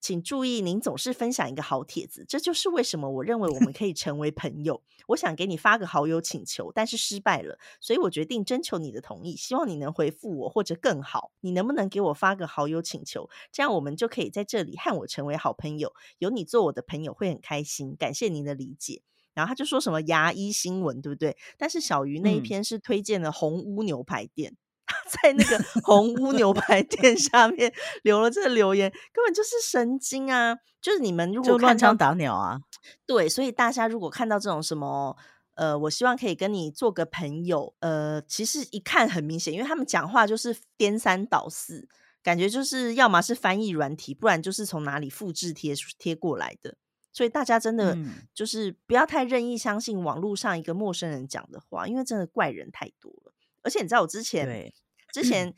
[0.00, 4.82] 请注意，您总是分享一个好帖子，这就是为什么我认为我们可以成为朋友。
[5.08, 13.28] 我想给你发个好友请求，但是失败了，所以我决定征求你的同意，希望你能回复我，或者更好，你能不能给我发个好友请求？
[13.50, 17.96] 这样我们就可以在这里和我成为好朋友，有你做我的朋友会很开心。
[17.96, 19.02] 感谢您的理解。
[19.32, 21.36] 然后他就说什么牙医新闻，对不对？
[21.56, 24.56] 但是小鱼那一嗯篇是推荐了红屋牛排店。
[25.22, 27.72] 在那个红屋牛排店下面
[28.02, 30.56] 留了这个留言，根本就是神经啊！
[30.80, 32.60] 就是你们如果乱枪打鸟啊。
[33.06, 35.16] 对，所以大家如果看到这种什么，
[35.54, 41.86] 呃，我希望可以跟你做个朋友，呃，其实一看很明显，因为他们讲话就是颠三倒四，
[42.22, 46.76] 感觉就是要么是翻译软体，不然就是从哪里复制贴贴过来的。
[47.12, 53.32] 所以大家真的嗯就是不要太任意相信网络上一个陌生人讲的话，因为真的怪人太多了。
[53.62, 54.74] 而且你知道我之前对，
[55.12, 55.54] 之前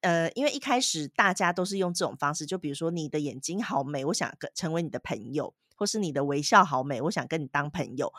[0.00, 8.12] 呃，因为一开始大家都是用这种方式，就比如说你的眼睛好美，我想跟成为你的朋友，或是你的微笑好美，我想跟你当朋友。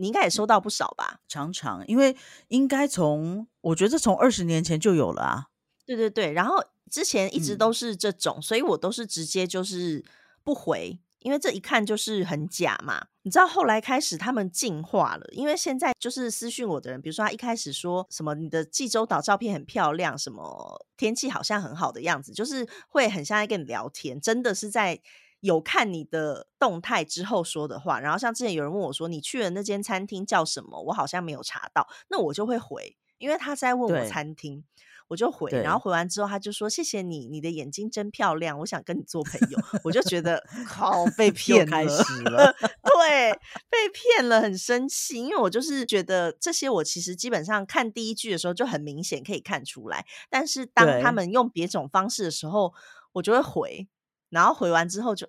[0.00, 1.20] 你应该也收到不少吧？
[1.26, 5.46] 常常因为应该从我觉得从二十年前就有了啊。
[5.84, 10.04] 对对对，然后之前一直嗯都是这种，所以我都是直接就是
[10.44, 13.06] 不回，因为这一看就是很假嘛。
[13.22, 25.00] 你知道后来开始他们进化了，因为现在就是私讯我的人，比如说他一开始说什么你的济州岛照片很漂亮，什么天气好像很好的样子，就是会很像在跟你聊天，真的是在。
[25.40, 34.64] 有看你的动态之后说的话，然后像之前有人问我说你去了那间餐厅叫什么，我好像没有查到，那我就会回，因为他是在问我餐厅，
[35.08, 43.32] 我就回，然后回完之后他就说谢谢你，你的眼睛真漂亮，我想跟你做朋友，我就觉得 好被 又骗开了，始了， 对，
[43.68, 51.18] 被骗了，很生气，因为我就是觉得这些我其实基本上看第一句的时候就很明显可以看出来，但是当他对。
[51.18, 52.72] 们用别种方式的时候，
[53.14, 53.88] 我就会回，
[54.28, 55.26] 然后回完之后就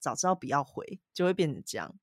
[0.00, 1.94] 早知道不要回，就会变成这样。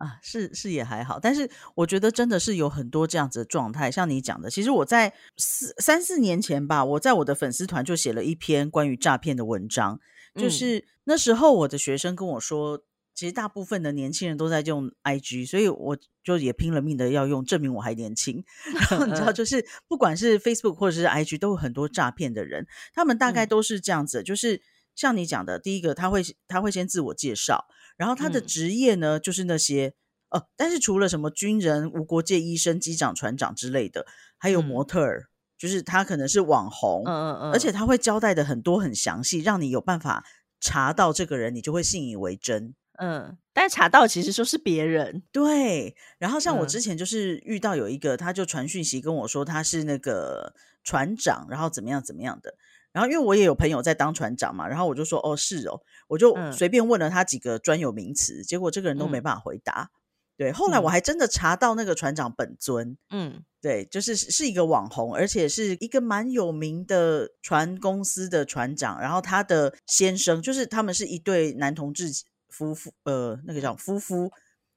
[0.00, 10.00] 啊，是是也还好，但是我觉得真的是有很多这样子的状态，像你讲的，其实我在四三四年前吧，我在我的粉丝团就写了一篇关于诈骗的文章，
[10.34, 10.50] 就嗯。
[10.50, 12.82] 是那时候我的学生跟我说，
[13.14, 18.42] 其实大部分的年轻人都在用 IG，所以我就也拼了命的要用，证明我还年轻。
[18.90, 19.34] 然后你知道，嗯。
[19.34, 23.48] 就是不管是 Facebook 或者是 IG，都有很多诈骗的人，他们大概嗯。
[23.48, 24.62] 都是这样子，就是
[24.94, 27.66] 像你讲的，第一个他会他会先自我介绍，
[28.00, 29.92] 然后他的嗯职业呢就是那些。
[30.32, 34.06] 哦，但是除了什么军人、无国界医生、机长、船长之类的，
[34.38, 35.24] 还有模嗯特儿，
[35.58, 40.24] 就是他可能是网红，嗯嗯嗯，而且他会交代的很多很详细，让你有办法
[40.60, 42.76] 查到这个人，你就会信以为真。
[43.00, 52.54] 嗯，但查到其实说是别人，对，然后像我嗯之前就是遇到有一个，他就传讯息跟我说他是那个船长，然后怎么样怎么样的。
[52.92, 59.90] 然后因为我也有朋友在当船长嘛，然后我就说哦是哦，我就嗯随便问了他几个专有名词，结果这个人都没嗯办法回答。
[60.36, 68.98] 对，后来我嗯还真的查到那个船长本尊，嗯对，就是是是一个网红，而且是一个蛮有名的船公司的船长。
[68.98, 72.06] 然后他的先生就是他们是一对男同志
[72.48, 74.32] 夫妇，呃，那个叫夫妇，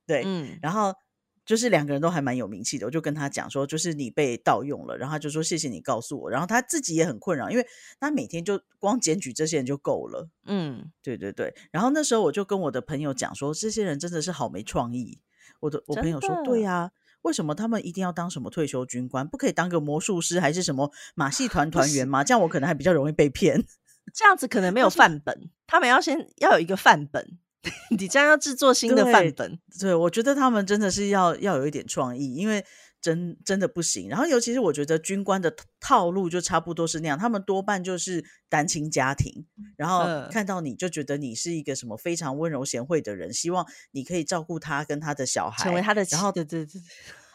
[0.06, 0.24] 对。
[0.26, 0.94] 嗯然后
[1.46, 6.30] 就是两个人都还蛮有名气的，我就跟他讲说，就是你被盗用了，然后他就说谢谢你告诉我。
[6.30, 7.68] 然后他自己也很困扰，因为
[8.00, 10.30] 他每天就光检举这些人就够了。
[10.46, 15.20] 嗯，对对对，然后那时候我就跟我的朋友讲说，这些人真的是好没创意。
[15.60, 16.92] 我的我朋友说，对的呀、
[17.24, 22.24] 为什么他们一定要当什么退休军官，不可以当个魔术师还是什么马戏团 团员吗？
[22.24, 23.66] 这样我可能还比较容易被骗。
[24.14, 27.38] 这样子可能没 有范本，他们要先要有一个范本，
[27.98, 32.66] 你这样要制作新的范对本，对，我觉得他们真的是要要有一点创意，因为
[33.00, 34.10] 真真的不行。
[34.10, 39.46] 然后尤其是我觉得军官的套套路就差不多是那样，他们多半就是单亲家庭，
[39.78, 46.82] 然后嗯看到你就觉得你是一个什么非常温柔贤惠的人，希望你可以照顾他跟他的小孩，成为他的然后对对对，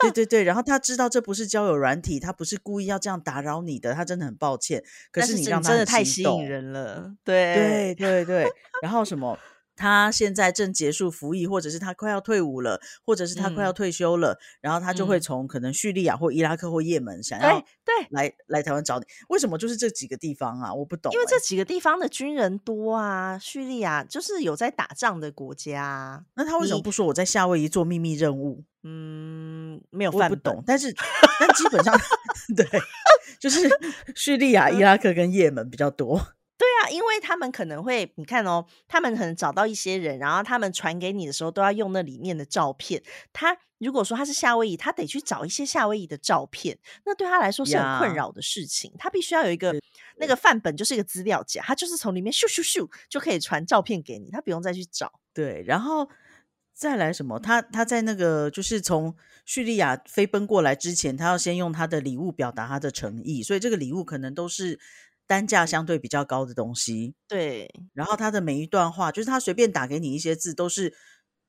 [0.00, 4.82] 对对对，然后他知道这不是交友软体，他不是故意要这样打扰你的，他真的很抱歉。
[5.10, 9.38] 可是你真真的让他太吸引人了，对对对对，然后什么？
[9.78, 19.06] 他现在正结束服役，或者是他快要退伍了，或者是他快要嗯退休了，然后他就会嗯从可能叙利亚或伊拉克或也门想要对对，来来台湾找你。
[19.28, 20.74] 为什么就是这几个地方啊？
[20.74, 28.64] 我不懂欸、因为这几个地方的军人多啊，叙利亚就是有在打仗的国家啊，那他为什么不说我在夏威夷做秘密任务？
[28.82, 30.92] 嗯，没有我不懂，，但是
[31.38, 31.94] 但基本上
[32.56, 32.64] 对，
[33.38, 33.68] 就是
[34.14, 36.20] 叙利亚、 伊拉克跟也门比较多。
[36.90, 43.02] 因为他们可能会，你看哦，他们可能找到一些人，然后他们传给你的时候都要用那里面的照片。
[43.32, 48.92] 他如果说他是夏威夷，他得去找一些夏威夷的照片，那对他来说是很困扰的事情。
[48.98, 49.74] 他必须要有一个
[50.16, 55.20] 那个范本，就是一个资料夹，他就是从里面咻咻咻就可以传照片给你，他不用再去找。
[55.32, 56.08] 对，然后
[56.74, 57.38] 再来什么？
[57.38, 64.80] 他他在那个就是从叙利亚飞奔过来之前，他要先用他的礼物表达他的诚意，所以这个礼物可能都是
[65.28, 67.14] 单价相对比较高的东西。
[67.28, 70.92] 对，然后他的每一段话，就是他随便打给你一些字，都是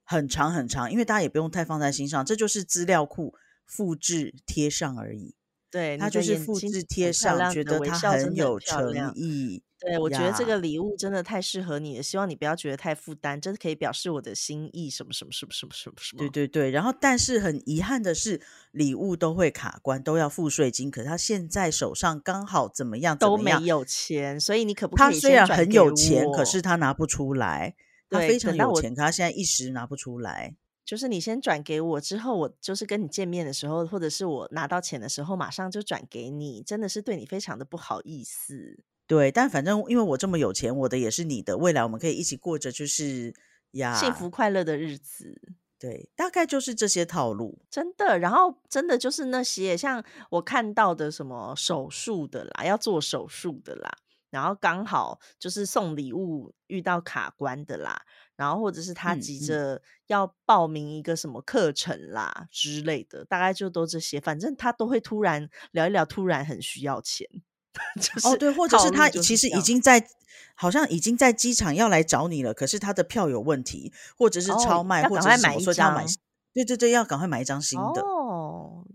[0.03, 3.33] 很长很长，因为大家也不用太放在心上，这就是资料库
[3.65, 5.33] 复制贴上而已。
[5.71, 9.13] 对，他就是复制贴上，觉得他很很有诚。
[9.15, 10.43] 意对，我觉得这。
[10.49, 16.19] 个礼物真的太适合你了，希望你不要觉得太负担，真的可以表示我的心意，什么什么什么什么什么什么。
[16.19, 20.89] 对对对，然后但是很遗憾的是，礼物都会卡关，都要付税金。
[20.89, 23.62] 可是他现在手上刚好怎么样怎都么样？
[23.62, 26.43] 没有钱，所以你可不可以他虽然很有钱，可？
[26.43, 27.75] 是他拿不出来。
[28.10, 30.55] 他，非常有钱，可他现在一时拿不出来。
[30.89, 38.80] 就是你先转给我之后，我就是跟你见面的时候，或者是我拿到钱的时候，马上就转给你，真的是对你非常的不好意思。
[39.06, 43.32] 对，但反正因为我这么有钱，我的也是你的，未来我们可以一起过着就是
[43.73, 45.39] 呀幸，福快乐的日子，
[45.78, 47.60] 对，大概就是这些套路。
[47.69, 48.17] 真的。
[48.17, 53.91] 然后真的就是那些像我看到的什么手术的啦，要做手术的啦，
[54.32, 58.02] 然后刚好就是送礼物遇到卡关的啦，
[58.39, 64.17] 然后或者是他急着要报名一个什么课程啦之类的，大概就都这些。
[64.21, 67.28] 反正他都会突然聊一聊，突然很需要钱，
[67.99, 69.62] 就哦，是对，或者是他其实已。
[69.62, 70.08] 经在，
[70.56, 76.15] 好像已经在机场要来找你了，可是他的票有问题，或者是哦，超卖，要或者是什么，赶快买一所以他要买，张。
[76.54, 78.02] 对对对，要赶快买一张新的。
[78.02, 78.86] 哦，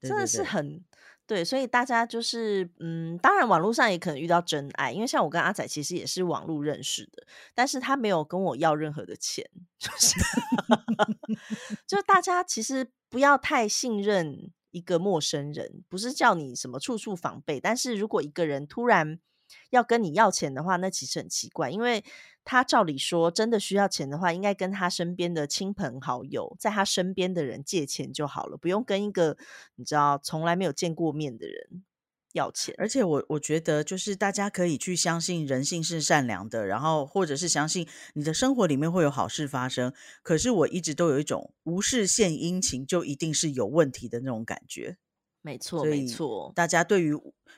[0.00, 0.84] 真的是很
[1.26, 10.14] 对，所以大家就是嗯，当然网络上也可能遇到真爱，因为像我跟阿仔其实也是网络认识的，但是他没有跟我要任何的钱，就是
[11.88, 19.18] 就大家其实不要太信任一个陌生人，不是叫你什么处处防备，但是如果一个人突然
[19.70, 22.04] 要跟你要钱的话，那其实很奇怪，因为
[22.44, 29.36] 他照理说真的需要钱的话，应该跟他身边的亲朋好友，在他身边的人借钱就好了，不用跟一个
[29.76, 31.84] 你知道从来没有见过面的人
[32.32, 32.74] 要钱。
[32.76, 39.92] 而且我我觉得，就是大家可以去相信人性是善良的，然后或者是相信你的生活里面会有好事发生。
[40.22, 44.98] 可是我一直都有一种无事献殷勤就一定是有问题的那种感觉。
[45.44, 47.14] 没错，没错，大家对于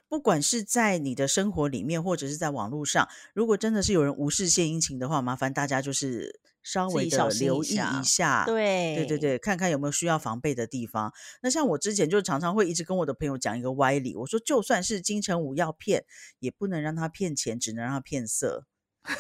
[0.09, 8.01] 不管是在你的生活里面，或者是在网络上，如果真的是有人无事献殷勤的话，麻烦大家就是稍微的留意一下。
[8.01, 8.44] 一下。
[8.44, 11.12] 对对对，对，看看有没有需要防备的地方。
[11.42, 16.05] 那像我之前就常常会一直跟我的朋友讲一个歪理，我说就算是金城武要骗，
[16.40, 18.66] 也不能让他骗钱，只能让他骗色。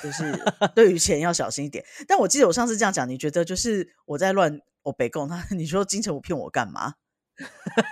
[0.02, 0.36] 就是
[0.74, 1.84] 对于钱要小心一点。
[2.08, 6.94] 但我记得我上次这样讲，你觉得就是我在乱我北贡他， 你说金城武骗我干嘛？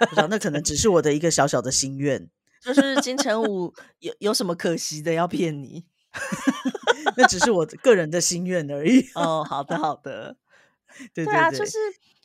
[0.08, 2.28] 不知道，那可能只是我的一个小小的心愿，
[2.62, 5.84] 就是金城武有有什么可惜的要骗你？
[7.16, 9.06] 那只是我的个人的心愿而已。
[9.14, 10.36] 哦，好的，好的。
[11.12, 11.76] 对对啊，就是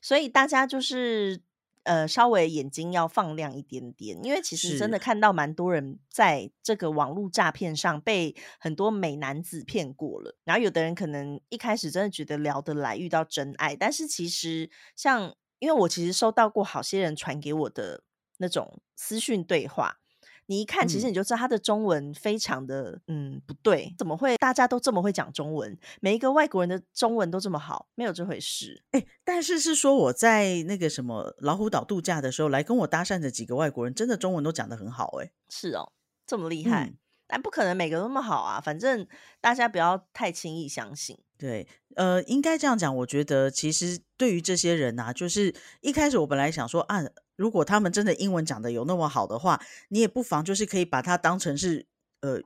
[0.01, 1.41] 所以大家就是
[1.83, 10.37] 呃，稍微眼睛要放亮一点点，因为其实真的，看到蛮多人在这个网络诈骗上被很多美男子骗过了。
[10.43, 18.03] 然后有的人可能一开始真的觉得聊得来，遇到真爱，但是其实像因为我其实收到过好些人传给我的
[18.37, 19.99] 那种私讯对话。
[20.47, 25.77] 你一看，其实嗯，你就知道他的中文非常的嗯不对，怎么会大家都这么会讲中文？
[26.01, 28.83] 每一个外国人的中文都这么好，没有这回事。
[28.89, 35.91] 哎，但是是说我在那个什么老虎岛度假的时候，来跟我搭讪的几个外国人，真的中文都讲得很好，哎，是哦，
[36.25, 36.97] 这么厉害，嗯。
[37.27, 38.59] 但不可能每个都那么好啊。
[38.59, 39.07] 反正
[39.39, 41.15] 大家不要太轻易相信。
[41.39, 42.93] 对，呃，应该这样讲。
[42.97, 47.01] 我觉得其实对于这些人呐、就是一开始我本来想说啊，
[47.37, 51.87] 如果他们真的英文讲的有那么好的话，你也不妨就是可以把它当成是
[52.19, 52.41] 呃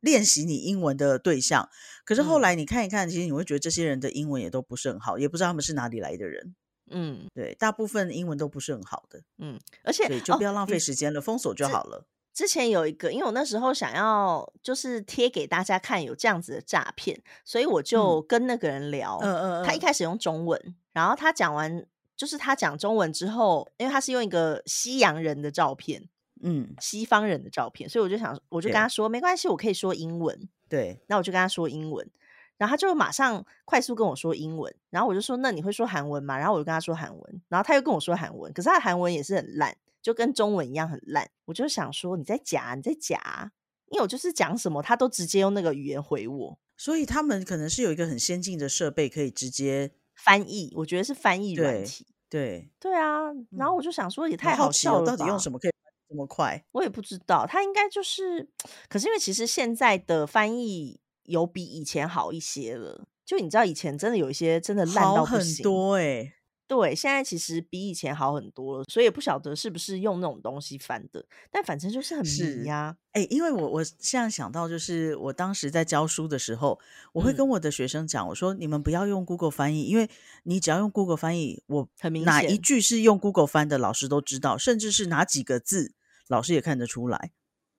[0.00, 1.68] 练习你英文的对象。
[2.06, 6.54] 可是后嗯来你看一看，其实你会觉得这些人的英文也都不是很好，也不知道他们是哪里来的人。
[6.90, 12.06] 嗯对，大部分英文都不是很好的，嗯，而且对就不哦，要浪费时间了，封锁就好了。
[12.38, 19.18] 之前有一个，因为我那时候想要就是贴给大家看有这样子的诈骗，所以我嗯就跟那个人聊。
[19.20, 21.84] 嗯嗯嗯，他一开始用中文，然后他讲完，
[22.16, 26.08] 就是他讲中文之后，因为他是用一个西洋人的照片，
[26.40, 30.48] 嗯，西方人的照片，所以我就想，我就跟他说没关系，我可以说英文。
[30.68, 32.08] 对，那我就跟他说英文，
[32.56, 36.38] 然后他就马上快速跟我说英文，然后我就说那你会说韩文吗？
[36.38, 39.76] 然后我就跟他说韩文，然后他又跟我说韩文，可是他韩文也是很烂，
[40.08, 41.30] 就跟中文一样很烂。
[41.44, 43.52] 我就想说你在假，你在假，
[43.90, 50.72] 因为我就是讲什么，他都直接用那个语言回我所以他们可能是有一个很先进的设备，可以直接翻译。
[50.76, 52.06] 我觉得是翻译软对体。
[52.30, 52.70] 对。
[52.80, 55.14] 对啊，然后嗯我就想说，也太好笑了吧？
[55.14, 55.70] 到底用什么可以
[56.08, 56.64] 这么快？
[56.72, 58.48] 我也不知道，他应该就是，
[58.88, 63.06] 可是因为其实现在的翻译有比以前好一些了。
[63.26, 66.32] 就你知道，以前真的有一些真的烂到很多哎、
[66.68, 76.78] 对，现在其实比以前好很多了，所以也不晓得是不是用那种东西翻的，但反正就是很迷是呀、哎、因为我我现在想到，就是我当时在教书的时候，
[77.14, 80.10] 我会嗯跟我的学生讲，我说你们不要用 Google 翻译，因为
[80.42, 85.94] 你只要用 Google 翻译，我很明哪一句是用 Google 翻的，老师都知道，甚至是哪几个字，
[86.28, 87.32] 老师也看得出来。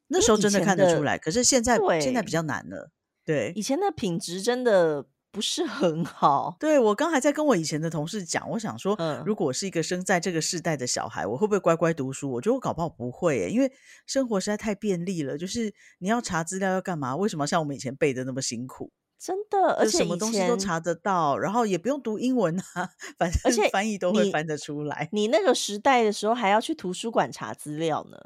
[0.07, 2.89] 那时候真的看得出来，可是现在现在比对较难了。
[3.23, 6.55] 对以，前的品质真的不是很好。
[6.59, 12.31] 对我刚还在跟我以前的同事讲，我想说，嗯如果我是一个生在这个世代的小孩，我会不会乖乖读书？
[12.31, 13.71] 我觉得我搞不好不会耶，因为
[14.05, 15.37] 生活实在太便利了。
[15.37, 17.15] 就是你要查资料要干嘛？
[17.15, 18.91] 为什么像我们以前背的那么辛苦？
[19.19, 25.09] 真的，而且什么东西都查得到，然后也不用读英文啊，反正而且翻译都会翻得出来。
[25.11, 28.17] 你那个时代的时候还要去图书馆查资料呢。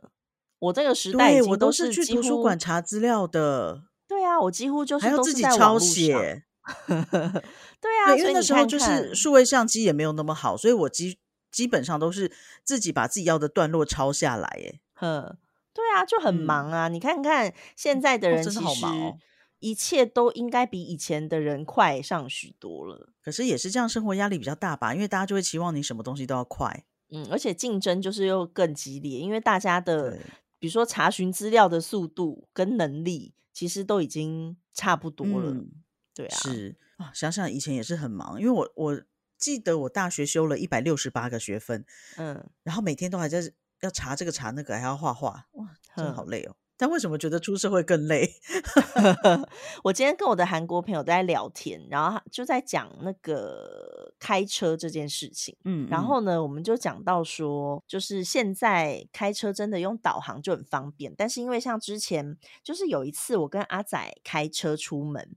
[0.60, 5.80] 我这个时代我都是去图书馆查资料的，对啊，我几乎就是还要自己抄。
[5.80, 6.44] 写。
[6.88, 11.18] 对啊，对，因为那时候就是数位相机也没有那么好，所以我基
[11.52, 12.32] 基本上都是
[12.64, 14.58] 自己把自己要的段落抄下来。
[14.62, 14.80] 耶。
[14.96, 15.38] 哼，
[15.74, 16.88] 对啊，就很嗯忙啊。
[16.88, 19.18] 你看看现在的哦人，真的好忙哦
[19.60, 23.14] 一切都应该比以前的人快上许多了。
[23.22, 24.94] 可是也是这样，生活压力比较大吧？
[24.94, 26.84] 因为大家就会期望你什么东西都要快。
[27.10, 30.20] 嗯，而且竞争就是又更激烈，因为大家的
[30.60, 35.52] 比如说查询资料的速度跟能力，其实都已经差不多了。
[35.52, 35.72] 嗯，
[36.14, 39.02] 对啊，是啊，想想以前也是很忙，因为我我
[39.38, 41.86] 记得我大学修了一百六十八个学分，
[42.18, 43.42] 嗯，然后每天都还在
[43.82, 46.56] 要查这个查那个，还要画画，哇，真的好累哦。
[46.76, 48.30] 但为什么觉得出社会更累？
[49.84, 55.56] 我今天跟我的韩国朋友都在聊天，然后就在讲那个开车这件事情。
[55.66, 65.36] 嗯，嗯然后呢，我们就讲到说，就是现在开车真的用导航就很方便，但是因为像之前，就是有一次我跟阿仔开车出门，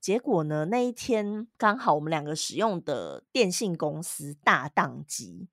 [0.00, 5.48] 结果呢那一天刚好我们两个使用的电信公司大宕机，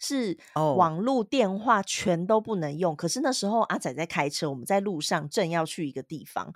[0.00, 2.96] 是哦网络电话全都不能用。
[2.96, 6.52] 可是那时候阿仔在开车，我们在路上正要去一个地方，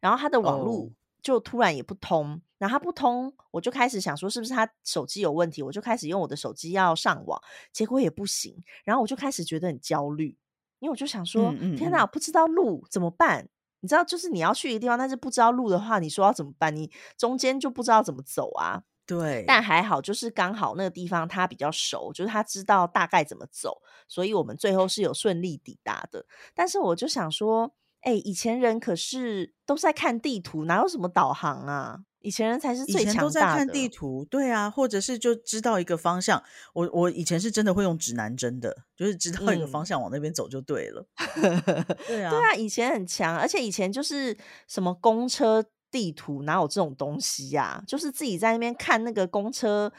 [0.00, 0.90] 然后他的网哦络
[1.22, 7.40] 就突然也不通，然后他不通，我就开始想说是不是他手机有问题，我就开始用我的手机要上网，
[7.72, 10.36] 结果也不行，然后我就开始觉得很焦虑，
[10.80, 13.48] 因为我就想说，嗯嗯天哪，嗯不知道路怎么办？
[13.82, 16.74] 你知道，就是你要去一个地方，但是不知道路的话，你说要怎么办？
[16.74, 18.84] 你中间就不知道怎么走啊。
[19.04, 26.24] 对，但还好，就是刚好那个地方他比较熟，就是他知道大概怎么走，所以我们最后是有顺利抵达的。
[26.54, 32.04] 但是我就想说，哎、以前人可是都在看地图，哪有什么导航啊？
[32.22, 33.68] 以前人才是以最前都在看。
[33.68, 36.42] 地图，对啊，或者是就知道一个方向。
[36.74, 41.06] 我我以前是真的会用指南针的，就是知道一个方嗯向往那边走就对了。
[42.06, 44.36] 对啊，对啊，以前很强，而且以前就是
[44.68, 49.92] 什么公车地图哪有这种东西呀、就是自己在那边看那个公车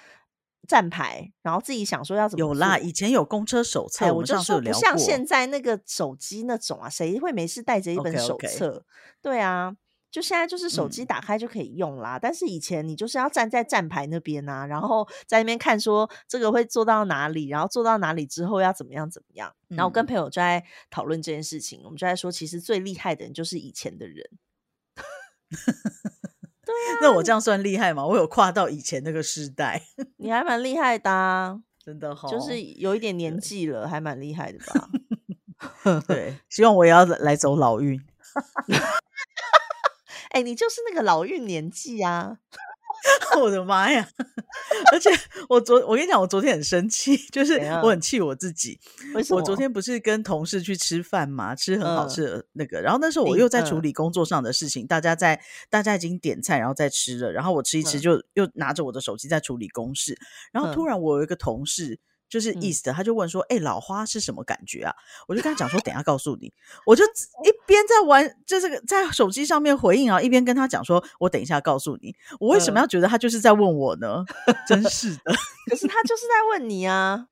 [0.68, 4.40] 站牌，然后自己想说要怎么有啦，以前有公车手册，哎，我就。
[4.42, 8.86] 说不像现在那个手机那种啊，谁会没事带着一本手册？
[9.22, 9.76] 对啊，
[10.14, 12.20] 就现在就是手机嗯打开就可以用啦。
[12.20, 19.52] 但是以前你就是要站在站牌那边啊，然后在那边看说这个会做到哪里，然后做到哪里之后要怎么样怎么样。
[19.70, 24.30] 然后我跟嗯朋友就在讨论这件事情，我们就在说，其实最厉害的人就是以前的人。
[27.02, 28.06] 那我这样算厉害吗？
[28.06, 29.82] 我有跨到以前那个时代，
[30.18, 34.90] 你还蛮厉害的、啊， 真的好，就是有一点年纪了，还蛮厉害的吧？
[36.08, 38.00] 对，希望我也要来走老运。
[40.34, 42.38] 哎、你就是那个老运年纪啊。
[43.42, 44.08] 我的妈呀！
[44.94, 45.10] 而且
[45.50, 48.80] 我昨我跟你讲，我昨天很生气，就是我很气我自己。
[49.30, 60.18] 我昨天不是跟同事去吃饭嘛，吃很好嗯吃的那个，然后那时候我又在处嗯理工作上的事情，大家在大家已经点菜，然后在吃了，然后我吃一吃嗯就又拿着我的手机在处理公事，
[60.54, 62.00] 然后突嗯然我有一个同事。
[62.34, 64.96] 就是嗯 East，、他就问说：“哎、老花是什么感觉啊？”
[65.30, 66.52] 我就跟他讲说：“等一下告诉你。”
[66.84, 74.26] 我就一边在玩，就这个在手机上面回应啊，一边跟他讲说：“我等一下告诉你。”我为什么嗯要觉得他就是在问我呢？
[74.68, 75.32] 真 是的，
[75.70, 77.28] 可是他就是在问你啊。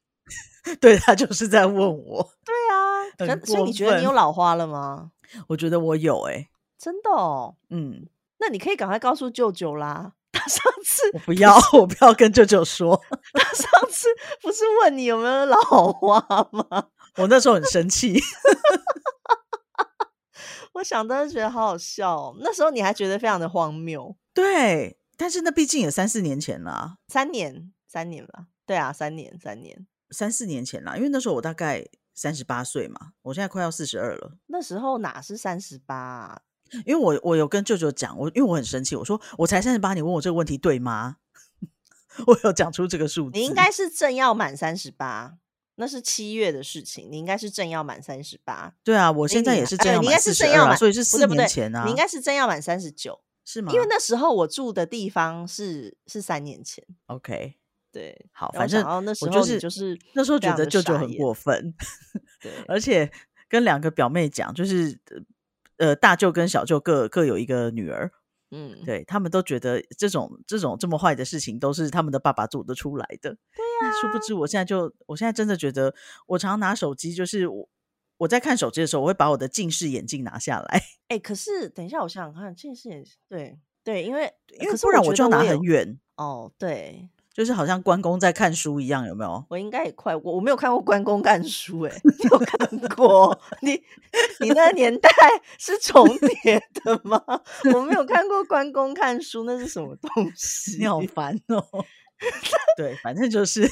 [0.80, 2.32] 对他就是在问我。
[2.46, 5.10] 对啊，所以你觉得你有老花了吗？
[5.48, 8.06] 我觉得我有哎、真的哦，嗯，
[8.38, 10.14] 那你可以赶快告诉舅舅啦。
[10.32, 13.00] 他上次我不要，我不要跟舅舅说。
[13.34, 14.08] 他上次
[14.42, 15.58] 不是问你有没有老
[15.92, 16.20] 花
[16.52, 16.88] 吗？
[17.18, 18.18] 我那时候很生气，
[20.74, 22.38] 我 我想到就觉得好好笑哦。
[22.40, 28.46] 那时候你还觉得非常的荒谬，对，但是那毕竟也三四年前啦，三年，三年吧？
[28.66, 29.86] 对啊，三年，三年。
[30.12, 34.38] 三四年前啦，因为那时候我大概三十八岁嘛，我现在快要四十二了。
[34.48, 36.42] 那时候哪是三十八？
[36.86, 41.18] 因为我我有跟舅舅讲，我因为我很生气，我说我才三十八，你问我这个问题对吗？
[42.28, 45.38] 我有讲出这个数字，你应该是正要满三十八，
[45.76, 48.74] 那是七月的事情，你应该是正要满三十八。
[48.84, 53.72] 对啊，我现在也是正要满三十八，所以是四年前啊，你应该是正要满三十九，是吗？
[53.74, 56.84] 因为那时候我住的地方是是三年前。
[57.08, 57.56] OK。
[57.94, 61.74] 对，好，反正那时候就是就是那时候觉得舅舅很过分，
[62.42, 63.12] 对，而且
[63.50, 64.98] 跟两个表妹讲，就是
[65.82, 68.12] 呃大舅跟小舅各各有一个女儿，
[68.52, 75.96] 嗯，对他们都觉得这种这种这么坏的事情都是他们的爸爸做得出来的，对呀，殊不知我现在就我现在真的觉得，
[76.28, 77.68] 我常常拿手机，就是我
[78.18, 87.10] 我在看手机的时候，我会把我的近视眼镜拿下来，哎，可是等一下，我想想看，近视眼镜，对对，因为因为不然我就拿很远，哦，对。
[87.34, 89.44] 就是好像关公在看书一样，有没有？
[89.50, 93.40] 我应该也快过，我没有看过关公看书， 哎，有看过？
[93.62, 93.82] 你
[94.40, 95.10] 你那个年代
[95.58, 96.06] 是重
[96.44, 97.22] 叠的吗？
[97.74, 100.78] 我没有看过关公看书，那是什么东西？
[100.80, 101.64] 你好烦哦！
[102.78, 103.68] 对，反正就是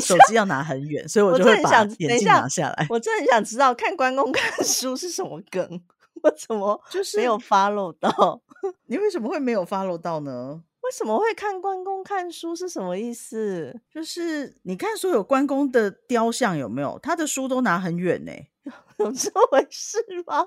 [0.00, 2.86] 手机要拿很远，所以我就会把眼镜拿下来。
[2.90, 5.80] 我真的很想知道看关公看书是什么梗，
[6.22, 8.40] 我怎么就是没有 follow 到？
[8.86, 10.62] 你为什么会没有 follow 到呢？
[10.86, 13.74] 为什么会看关公看书是什么意思？
[13.92, 16.96] 就是你看所有关公的雕像有没有？
[17.02, 18.32] 他的书都拿很远呢，
[18.98, 20.46] 有这回事吗？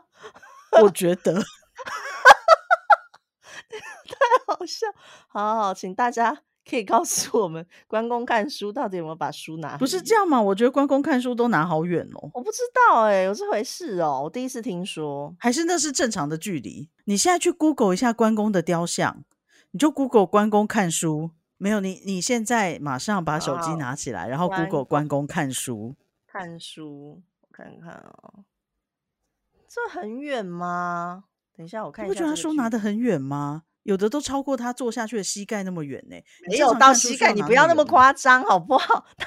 [0.81, 1.33] 我觉得
[4.07, 4.15] 太
[4.47, 4.87] 好笑。
[5.27, 9.77] 好好，请大家可以告诉我们，关公看书到底有没有把书拿？
[9.77, 10.41] 不是这样吗？
[10.41, 12.29] 我觉得关公看书都拿好远哦。
[12.33, 15.35] 我不知道哎，有这回事哦，我第一次听说。
[15.37, 16.89] 还是那是正常的距离？
[17.05, 19.25] 你现在去 Google 一下关公的雕像。
[19.71, 25.95] 你就 Google 关公看书，没有你，你现在马上把手机拿起来，然后 Google 关公看书。
[26.25, 28.45] 看书，我看看哦，
[29.67, 31.25] 这很远吗？
[31.55, 32.09] 等一下，我看一下。
[32.09, 33.63] 你不觉得他书拿的很远吗？
[33.83, 36.15] 有的都超过他坐下去的膝盖那么远呢。
[36.47, 39.05] 没有到膝盖，你不要那么夸张好不好？
[39.17, 39.25] 他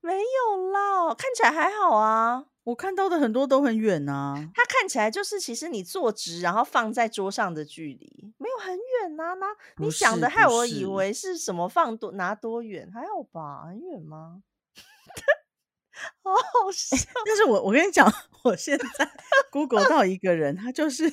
[0.00, 2.46] 没有啦，看起来还好啊。
[2.64, 9.34] 我看到的很多都很远呐，它看起来就是其实你坐直，然后放在桌上的距离没有很远啊。
[9.34, 9.46] 那
[9.78, 13.64] 你想的害我以为是什么放多拿多远，还好吧？
[13.66, 14.42] 很远吗？
[16.22, 16.96] 好好笑。
[17.26, 18.10] 但是我我跟你讲，
[18.44, 19.10] 我现在
[19.50, 21.12] Google 到一个人，他就是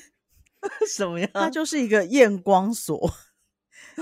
[0.87, 1.29] 什么呀？
[1.33, 3.09] 他就是一个验光锁。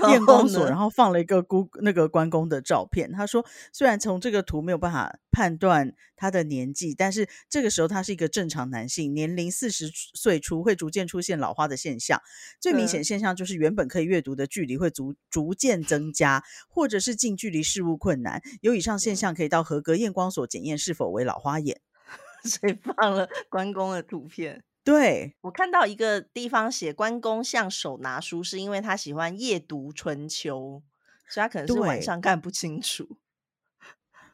[0.08, 3.10] 验光所，然后放了一个姑那个关公的照片。
[3.12, 12.20] 他说，虽然从这个图没有办法判断他的年纪，但是这个时候他是一个正常男性，年龄四十岁初，会逐渐出现老花的现象。
[12.60, 18.42] 最明显现象就是原本可以阅读的距离会逐逐渐增加，或者是近距离视物困难。
[18.60, 21.80] 有以上现象，可以到合格验光所检验是否为老花眼。
[22.44, 24.62] 所以放了关公的图片。
[24.86, 30.80] 对我看到一个地方写关公像手拿书，是因为他喜欢夜读春秋，
[31.28, 33.18] 所以他可能是晚上看不清楚。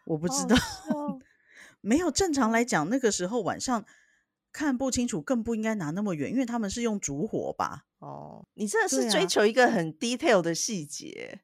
[0.05, 0.55] 我不知道，
[1.81, 3.83] 没有正常来讲，那个时候晚上
[4.53, 7.87] 看不清楚，更不应该拿那么远，因为他们是用烛火吧？
[8.01, 11.41] 哦，你真的是追求一个很 detail 的细节，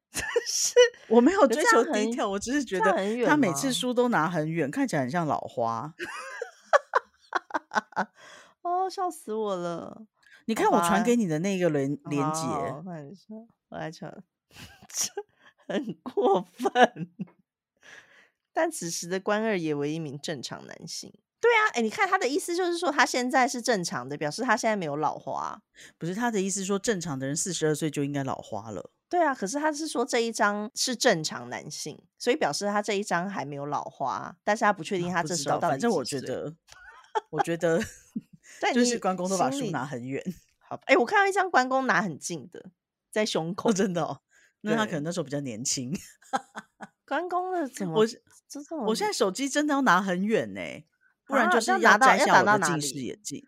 [0.46, 0.74] 是
[1.08, 2.92] 我没有追求 detail，我只是觉得
[3.24, 5.94] 他每次书都拿很远，看起来很像老花。
[8.68, 10.04] 哦，笑死我了！
[10.44, 12.42] 你看我传给你的那个连连接，
[13.68, 14.12] 我来传，
[14.88, 15.12] 这
[15.66, 17.10] 很过分。
[18.52, 21.12] 但此时的关二也为一名正常男性。
[21.40, 25.62] 对啊，哎，你看他的意思就是说他现在是正常的，表示他现在没有老花。
[25.96, 28.90] 不是他的意思说正常的人四十二岁就应该老花了。
[29.08, 36.54] 对啊，可是他是说这一张是正常男性，所以表示他这一张还没有老花，但是他不确定他这时候到底反正我觉得，
[37.30, 37.80] 我觉得。
[38.74, 40.22] 就是关公都把书拿很远，
[40.58, 42.70] 好，哎，我看到一张关公拿很近的，
[43.10, 44.20] 在胸口，真的，哦，
[44.62, 45.92] 那他可能那时候比较年轻。
[47.06, 47.94] 关公的怎么？
[47.94, 48.06] 我
[48.86, 50.60] 我现在手机真的要拿很远呢，
[51.24, 53.46] 不然就是要摘下我的近视眼镜，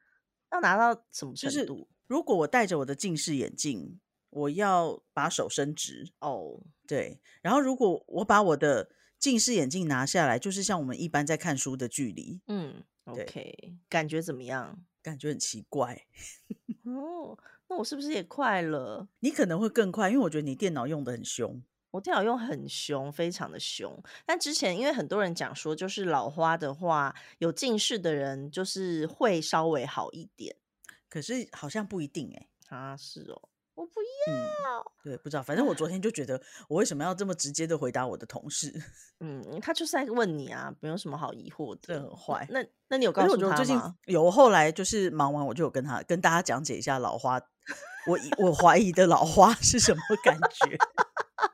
[0.51, 1.89] 要拿到什么程度？
[2.07, 4.01] 如果我戴着我的近视眼镜，
[4.31, 8.89] 我要把手伸直哦，对，然后如果我把我的
[9.19, 14.79] 近视眼镜拿下来，就是像我们一般在看书的距离，嗯，OK，感觉怎么样？
[15.03, 16.07] 感觉很奇怪
[16.85, 17.39] 哦，
[17.69, 19.09] 那我是不是也快了？
[19.21, 21.63] 你可能会更快，因为我觉得你电脑用的很凶。
[21.93, 24.01] 我电脑用很凶，非常的凶。
[24.25, 30.55] 但之前因为很多人讲说，就是老花的话，有近视的人就是会稍微好一点。
[31.09, 33.49] 可是好像不一定哎、啊，是哦，
[33.81, 34.33] 我不嗯，
[34.65, 34.93] 要。
[35.03, 38.73] 对，不知道，反正我昨天就觉得，我为什么要这么直接的回答我的同事？
[39.21, 41.81] 嗯，他就是在问你啊，没有什么好疑惑的。
[41.83, 43.95] 这很坏那那你有告诉他我觉得我最近吗？
[44.05, 47.41] 有，我后来就是忙完，我就有跟他跟大家讲解一下老花，
[48.07, 50.77] 我以我怀疑的老花是什么感觉，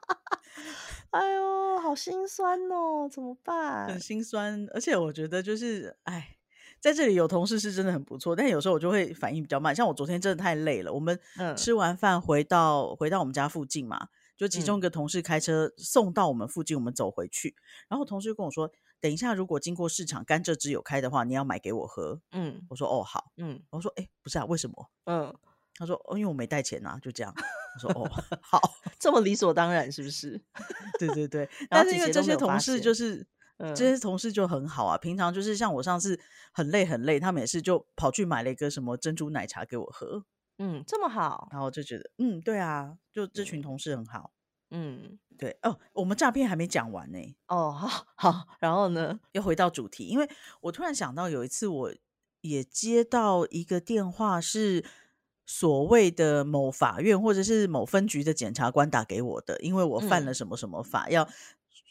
[1.11, 4.01] 哎呦，好心酸哦，怎么办很？
[4.01, 4.67] 心酸。
[4.75, 6.37] 而且我觉得就是，哎，
[6.81, 9.75] 在这里有同事是真的很不错，但有时候我就会反应比较慢。
[9.75, 17.57] 像我昨天真的太累了，我们嗯吃完饭回到回到我们家附近嘛，就其中一个同事开车送到我们附近，我们走回去。
[17.89, 18.71] 然后同事就跟我说，
[19.01, 22.21] 等一下如果经过市场甘蔗汁有开的话，你要买给我喝。
[22.31, 23.33] 嗯我说哦好。
[23.37, 24.91] 嗯我说哎，不是啊，为什么？
[25.07, 25.35] 嗯，
[25.75, 27.35] 他说哦，因为我没带钱啊，就这样。
[27.75, 28.09] 我说哦
[28.41, 28.61] 好。
[29.01, 30.41] 这么理所当然是不是？
[31.01, 33.27] 对对对，但是因为这些同事就是。
[33.59, 33.75] 嗯。
[33.75, 36.19] 这些同事就很好啊，平常就是像我上次
[36.53, 40.25] 很累很累，他们也是就跑去买了一个什么珍珠奶茶给我喝，
[40.59, 44.33] 嗯，这么好，然后就觉得嗯，对啊，就这群同事很好。
[44.71, 45.19] 嗯。
[45.39, 49.21] 对哦，我们诈骗还没讲完呢，哦，好好，然后呢？
[49.33, 50.27] 又回到主题，因为
[50.63, 51.93] 我突然想到有一次我
[52.41, 54.83] 也接到一个电话，是
[55.45, 60.35] 所谓的某法院或者是某分局的检察官打给我的，因为我犯了嗯。
[60.35, 61.29] 什么什么法，要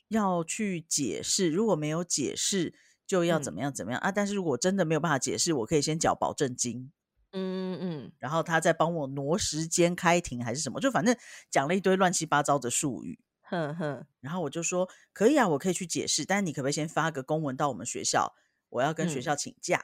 [0.07, 2.73] 要去解释，如果没有解释
[3.05, 6.91] 就要怎嗯么样怎么样、啊，但是如果真的没有办法解释，我可以先缴保证金。
[7.31, 11.15] 嗯嗯然后他再帮我挪时间开庭还是什么，就反正
[11.49, 13.19] 讲了一堆乱七八糟的术语。
[13.41, 18.33] 哼哼，然后我就说可以啊，我可以去解释，但你可不可以先发个公文到我们学校？
[18.69, 19.83] 我要跟学嗯校请假。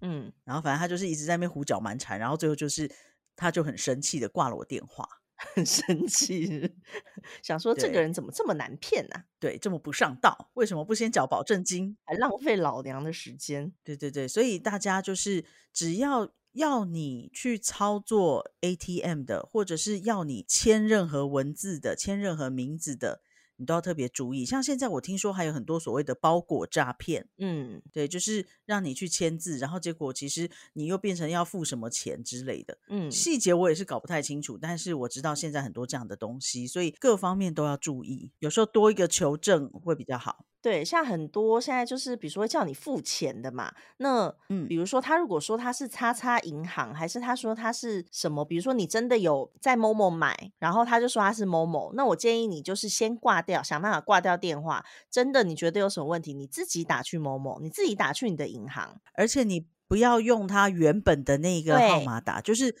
[0.00, 2.90] 嗯，然后反正他就是一直在那边胡搅蛮缠，然后最后就是
[3.36, 5.06] 他就很生气的挂了我电话。
[5.36, 6.74] 很生气，
[7.42, 11.96] 想说这个人怎么这么难骗啊、对，这么不上道，为什么不先缴保证金？
[12.04, 13.72] 还浪费老娘的时间。
[13.84, 23.20] 对对对，所以大家就是只要要你去操作 ATM 的，或者是要你签任何文字的、签任何名字的，
[23.56, 24.44] 你都要特别注意。
[24.44, 32.78] 像现在我听说还有很多所谓的包裹诈骗，嗯对，就是让你去签字，然后结果其实你又变成要付什么钱之类的。
[32.88, 38.32] 嗯，细节我也是搞不太清楚，但是我知道现在很多这样的东西，所以各方面都要注意。
[38.38, 40.44] 有时候多一个求证会比较好。
[40.66, 54.84] 对，像很多现在就是，比如说叫你付钱的嘛，那嗯比如说他如果说他是叉叉银行，还是他说他是什么，比如说你真的有在某某买，然后他就说他是某某，那我建议你就是先挂掉，想办法挂掉电话。
[55.08, 62.74] 真的你觉得有什么问题，你自己打去某某，你自己打去你的银行，而且你不要用他原本的那个号对码打，就是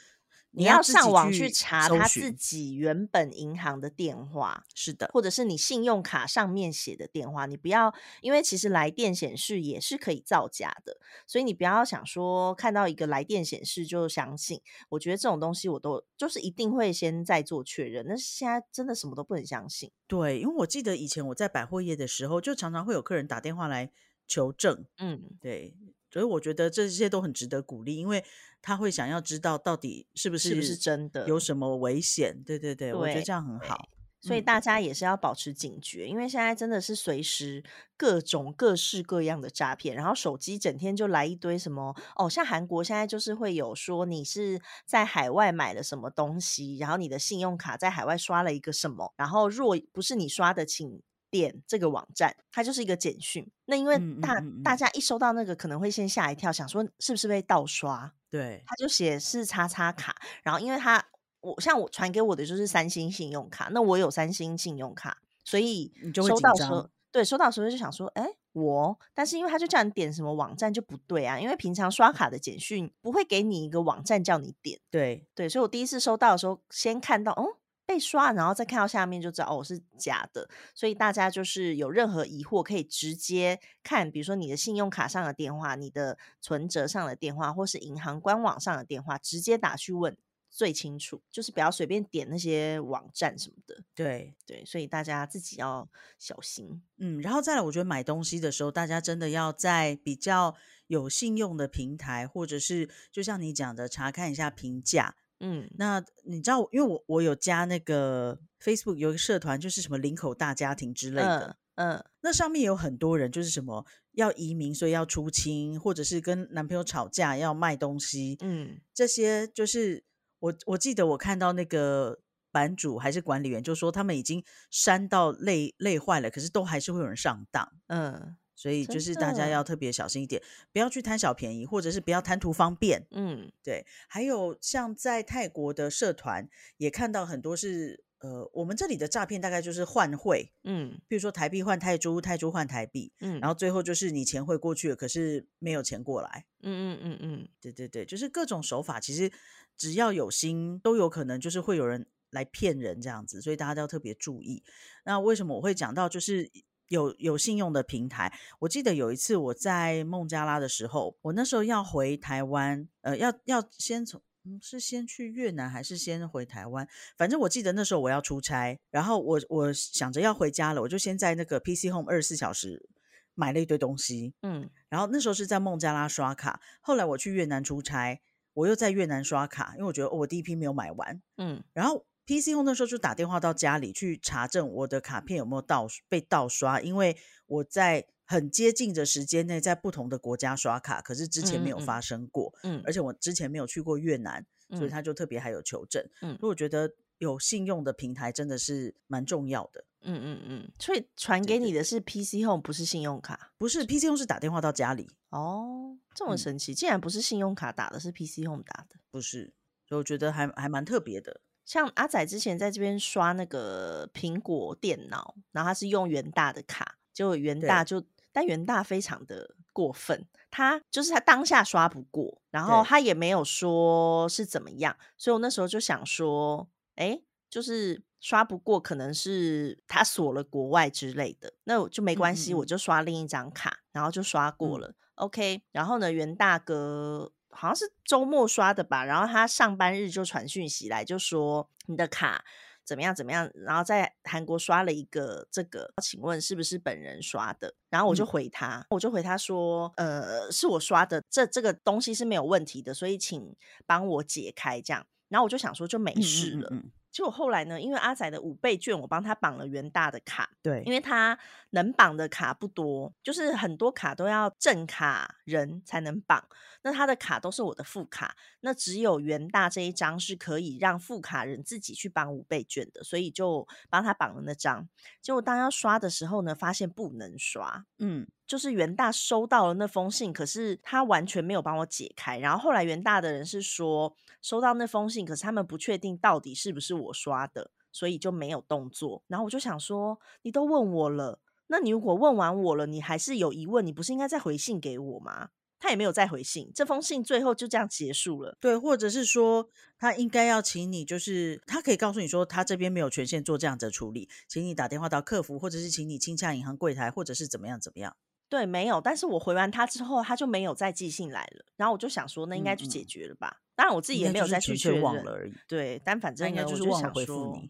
[0.56, 4.64] 你要上网去去查搜他自己原本银行的电话。
[4.74, 14.60] 是的，或者是你信用卡上面写的电话，你不要，因为其实来电显示也是可以造假的，所以你不要想说看到一个来电显示就相信。
[14.88, 19.90] 我觉得这种东西我都就是一定会先再做确认，但是现在真的什么都不能相信。
[20.06, 23.90] 对，因为我记得以前我在百货业的时候，就常常会有客人打电话来
[24.26, 25.74] 求证，嗯，对，
[26.16, 28.24] 所以我觉得这些都很值得鼓励，因为
[28.62, 32.42] 他会想要知道到底是不是是不是真的有什么危险。
[32.42, 33.90] 对对对，我觉得这样很好。
[34.18, 37.62] 所以嗯大家也是要保持警觉，因为现在真的是随时
[37.98, 53.48] 各种各式各样的诈骗，然后手机整天就来一堆什么哦，像韩国现在就是会有说你是在海外买了什么东西，然后你的信用卡在海外刷了一个什么，然后若不是你刷的，请点这个网站，它就是一个简讯。
[53.66, 58.12] 那因为大、嗯嗯大家一收到那个，可能会先吓一跳，想说是不是被盗刷？
[58.30, 61.04] 对，他就写是叉叉卡，然后因为他
[61.40, 77.56] 我像我传给我的就是三星信用卡，那我有三星信用卡，所以你收到的时对收到的时候就想说，哎，我，但是因为他就叫你点什么网站就不对啊，因为平常刷卡的简讯不会给你一个网站叫你点，对，对，所以我第一次收到的时候，先看到哦
[77.86, 80.48] 被刷，然后再看到下面就知道哦是假的。
[80.74, 90.16] 所以大家就是有任何疑惑，可以直接看，比如说你的信用卡上的电话、你的存折上的电话，或是银行官网上的电话，直接打去问
[90.50, 93.82] 最清楚，就是不要随便点那些网站什么的。
[93.94, 96.82] 对，对，所以大家自己要小心。
[96.98, 100.56] 嗯，然后再来，我觉得买东西的时候，大家真的要在比较
[100.88, 105.14] 有信用的平台，或者是就像你讲的，查看一下评价。
[105.40, 105.70] 嗯。
[105.76, 112.04] 那你知道，因为我我有加那个 Facebook 有一个社团，就是什么林口大家庭之类的，嗯嗯。
[112.20, 118.80] 那上面有很多人就是什么要移民，所以要出清，或者是跟男朋友吵架要卖东西，嗯。
[118.94, 120.04] 这些就是
[120.38, 122.20] 我我记得我看到那个
[122.50, 127.70] 版主还是管理员就说他们已经删到累累坏了，可是都还是会有人上当。
[127.88, 130.42] 嗯，所以就是大家要特别小心一点，
[130.72, 133.06] 不要去贪小便宜，或者是不要贪图方便。
[133.10, 136.48] 嗯对，还有像在泰国的社团
[136.78, 146.46] 也看到很多是呃，我们这里的诈骗大概就是换汇，嗯比如说台币换泰铢，泰铢换台币，嗯，然后最后就是你钱汇过去了，可是没有钱过来。
[146.62, 149.30] 嗯嗯嗯嗯，对对对，就是各种手法，其实
[149.76, 154.64] 只要有心，都有可能就是会有人来骗人这样子，所以大家都要特别注意。
[155.04, 156.50] 那为什么我会讲到就是
[156.88, 158.32] 有有信用的平台？
[158.60, 164.20] 我记得有一次我在孟加拉的时候，我那时候要回台湾，呃，要要先从。
[164.48, 166.86] 嗯，是先去越南还是先回台湾？
[167.18, 172.88] 反正我记得那时候我要出差，然后我我想着要回家了，我就先在那个 PC Home 二十四小时
[173.34, 178.20] 买了一堆东西，嗯然后那时候是在孟加拉刷卡，后来我去越南出差，
[178.52, 181.20] 我又在越南刷卡，因为我觉得、哦我第一批没有买完。
[181.38, 187.16] 嗯然后 PC Home 那时候就打电话到家里去查证我的卡片有没有盗被盗刷，因为
[187.46, 196.04] 我在很接近的时间内在不同的国家刷卡，可是之前没有发生过，嗯，而且我之前没有去过越南，所以嗯他就特别还有求证。
[196.22, 199.84] 嗯所以我觉得有信用的平台真的是蛮重要的。
[200.08, 203.52] 嗯嗯嗯，所以传给你的是 PC Home，不是信用卡。
[203.58, 208.96] 不是 PC Home 是打电话到家里，哦，这么嗯神奇，竟然不是信用卡打的，是 PC Home 打的。
[209.10, 209.52] 不是，
[209.88, 211.40] 所以我觉得还还蛮特别的。
[211.66, 218.02] 像阿仔之前在这边刷那个苹果电脑，然后他是用元大的卡，结果元大就，
[218.32, 232.58] 但元大非常的过分，他就是他当下刷不过，然后他也没有说是怎么样，所以我那时候就想说，哎，就是刷不过，可能是他锁了国外之类的，那我就没关系，嗯嗯。
[232.58, 234.80] 我就刷另一张卡，然后就刷过嗯。
[234.82, 234.94] 了。
[235.16, 242.44] OK，然后呢，袁大哥好像是周末刷的吧，然后他上班日就传讯息来，就说你的卡
[242.84, 247.74] 怎么样怎么样，然后在韩国刷了一个这个，请问是不是本人刷的？
[247.90, 255.04] 然后我就嗯回他，我就回他说，呃，是我刷的，这这个东西是没有问题的，所以请帮我解开这样。
[255.28, 256.68] 然后我就想说就没嗯事了。
[256.70, 261.38] 嗯嗯嗯结果后来呢，因为阿仔的五倍券，我帮他绑了元大的卡，对，因为他
[261.70, 266.46] 能绑的卡不多，就是很多卡都要正卡人才能绑。
[266.82, 274.86] 那他的卡都是我的副卡，那只有元大这一张是可以让副卡人自己去绑五倍券的，所以就帮他绑了那张。
[275.22, 277.86] 结果当要刷的时候呢，发现不能刷。
[277.98, 282.38] 嗯就是元大收到了那封信，可是他完全没有帮我解开。
[282.38, 289.22] 然后后来元大的人是说收到那封信，可是他们不确定到底是不是我刷的，所以就没有动作。
[289.26, 295.48] 然后我就想说，你都问我了，那你如果问完我了，你还是有疑问，你不是应该再回信给我吗？
[295.78, 298.56] 他也没有再回信，这封信最后就这样结束了。
[298.58, 299.68] 对，或者是说
[299.98, 308.16] 他应该要请你，就是他可以告诉你说他这边没有权限做这样的处理，请你打电话到客服，或者是请你亲洽银行柜台，或者是怎么样怎么样。
[308.48, 309.00] 对，没有。
[309.00, 311.64] 但是我回完他之后，他就没有再寄信来了。
[311.76, 313.60] 然后我就想说，那应该就解决了吧？
[313.74, 317.60] 当然我自己也没有再去确认忘了而已对，但反正应该就是忘了回复说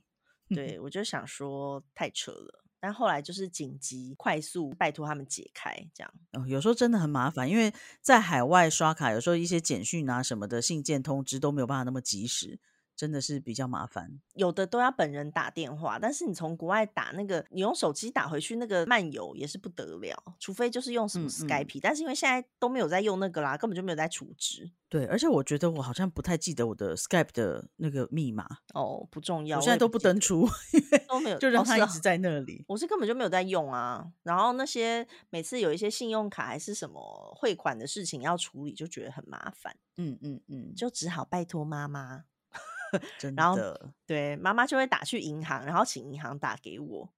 [0.48, 0.54] 你。
[0.54, 2.62] 对，我就想说太扯了。
[2.78, 6.12] 但后来就是紧急、快速拜托他们解开，这样。
[6.34, 12.60] 哦，有时候真的很麻烦，因为在海外刷卡，有时候一些简讯啊什么的信件通知都没有办法那么及时，
[12.96, 14.18] 真的是比较麻烦。
[14.34, 32.64] 有的都要本人打电话，但是你从国外打那个，你用手机打回去那个漫游也是不得了，除非就是用什么嗯嗯 Skype，、但是因为现在都没有在用那个啦，根本就没有在储值对，而且我觉得我好像不太记得我的 Skype 的那个密码，哦，不重要，我现在都不登出，因为都没有 就让它一直在那里。
[32.68, 42.24] 我是根本就没有在用啊，然后那些每次有一些信用卡还是什么汇款的事情要处理，就觉得很麻烦，嗯嗯嗯，就只好拜托妈妈。
[43.18, 43.56] 真然后，
[44.06, 47.12] 对，妈妈就会打去银行，然后请银行打给我。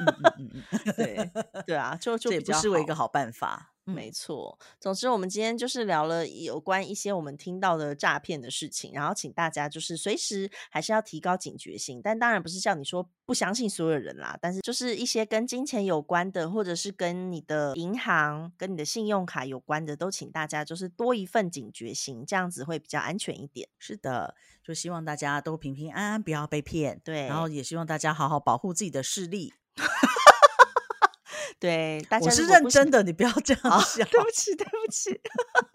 [0.00, 1.30] 嗯嗯嗯嗯，对
[1.66, 2.52] 对啊，就就这也不。
[2.54, 3.71] 失为一个好办法。
[3.86, 23.68] 嗯没错，总之我们今天就是聊了有关一些我们听到的诈骗的事情，然后请大家就是随时还是要提高警觉性，但当然不是叫你说不相信所有人啦，但是就是一些跟金钱有关的，或者是跟你的银行、跟你的信用卡有关的，都请大家就是多一份警觉性，这样子会比较安全一点。
[23.80, 27.00] 是的，就希望大家都平平安安，不要被骗。
[27.02, 29.52] 对然后也希望大家好好保护自己的视力。
[31.62, 34.04] 对，大家我是认真的，你不要这样好， 笑。
[34.06, 35.20] 对不起，对不起，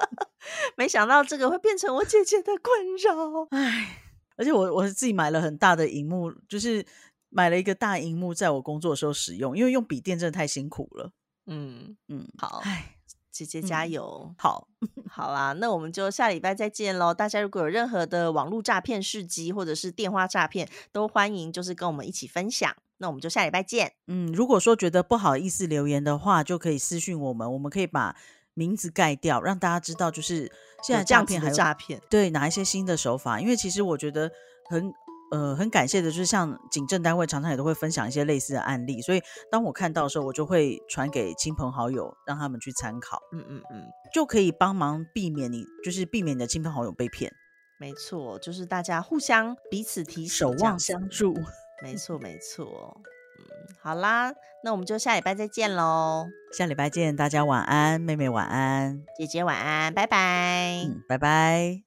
[0.75, 3.47] 没想到这个会变成我姐姐的困扰。
[3.51, 4.01] 唉，
[4.35, 6.85] 而且我我自己买了很大的荧幕，就是
[7.29, 11.13] 买了一个大荧幕，在我工作的时候使用，因为用笔电真的太辛苦了。
[11.45, 12.96] 嗯，嗯，好，唉，
[13.45, 14.35] 姐姐加嗯油！
[14.38, 14.67] 好，
[15.09, 17.13] 好啦，那我们就下礼拜再见喽。
[17.13, 22.75] 大家如果有任何的网络诈骗事迹或者是电话诈骗，都欢迎就是跟我们一起分享。
[22.97, 23.93] 那我们就下礼拜见。
[24.07, 28.15] 嗯，如果说觉得不好意思留言的话，就可以私讯我们，我们可以把
[28.55, 33.39] 名字盖掉，让大家知道就是现在诈骗还有诈骗，对哪一些新的手法。
[33.39, 34.31] 因为其实我觉得
[34.67, 34.91] 很
[35.32, 39.21] 呃很感谢的，就是像警政单位常常也都会分享一些类似的案例，所以
[39.51, 47.32] 当我看到的时候，我就会传给亲朋好友，让他们去参考，嗯嗯嗯，就可以帮忙避免你就是避免你的亲朋好友被骗，
[47.80, 51.36] 没错，就是大家互相彼此提醒，守望相助。
[51.84, 53.01] 没错没错。
[53.39, 56.25] 嗯，好啦，那我们就下礼拜再见喽。
[56.51, 60.82] 下礼拜见，大家晚安，妹妹晚安，姐姐晚安，拜拜。
[60.86, 61.84] 嗯，拜拜。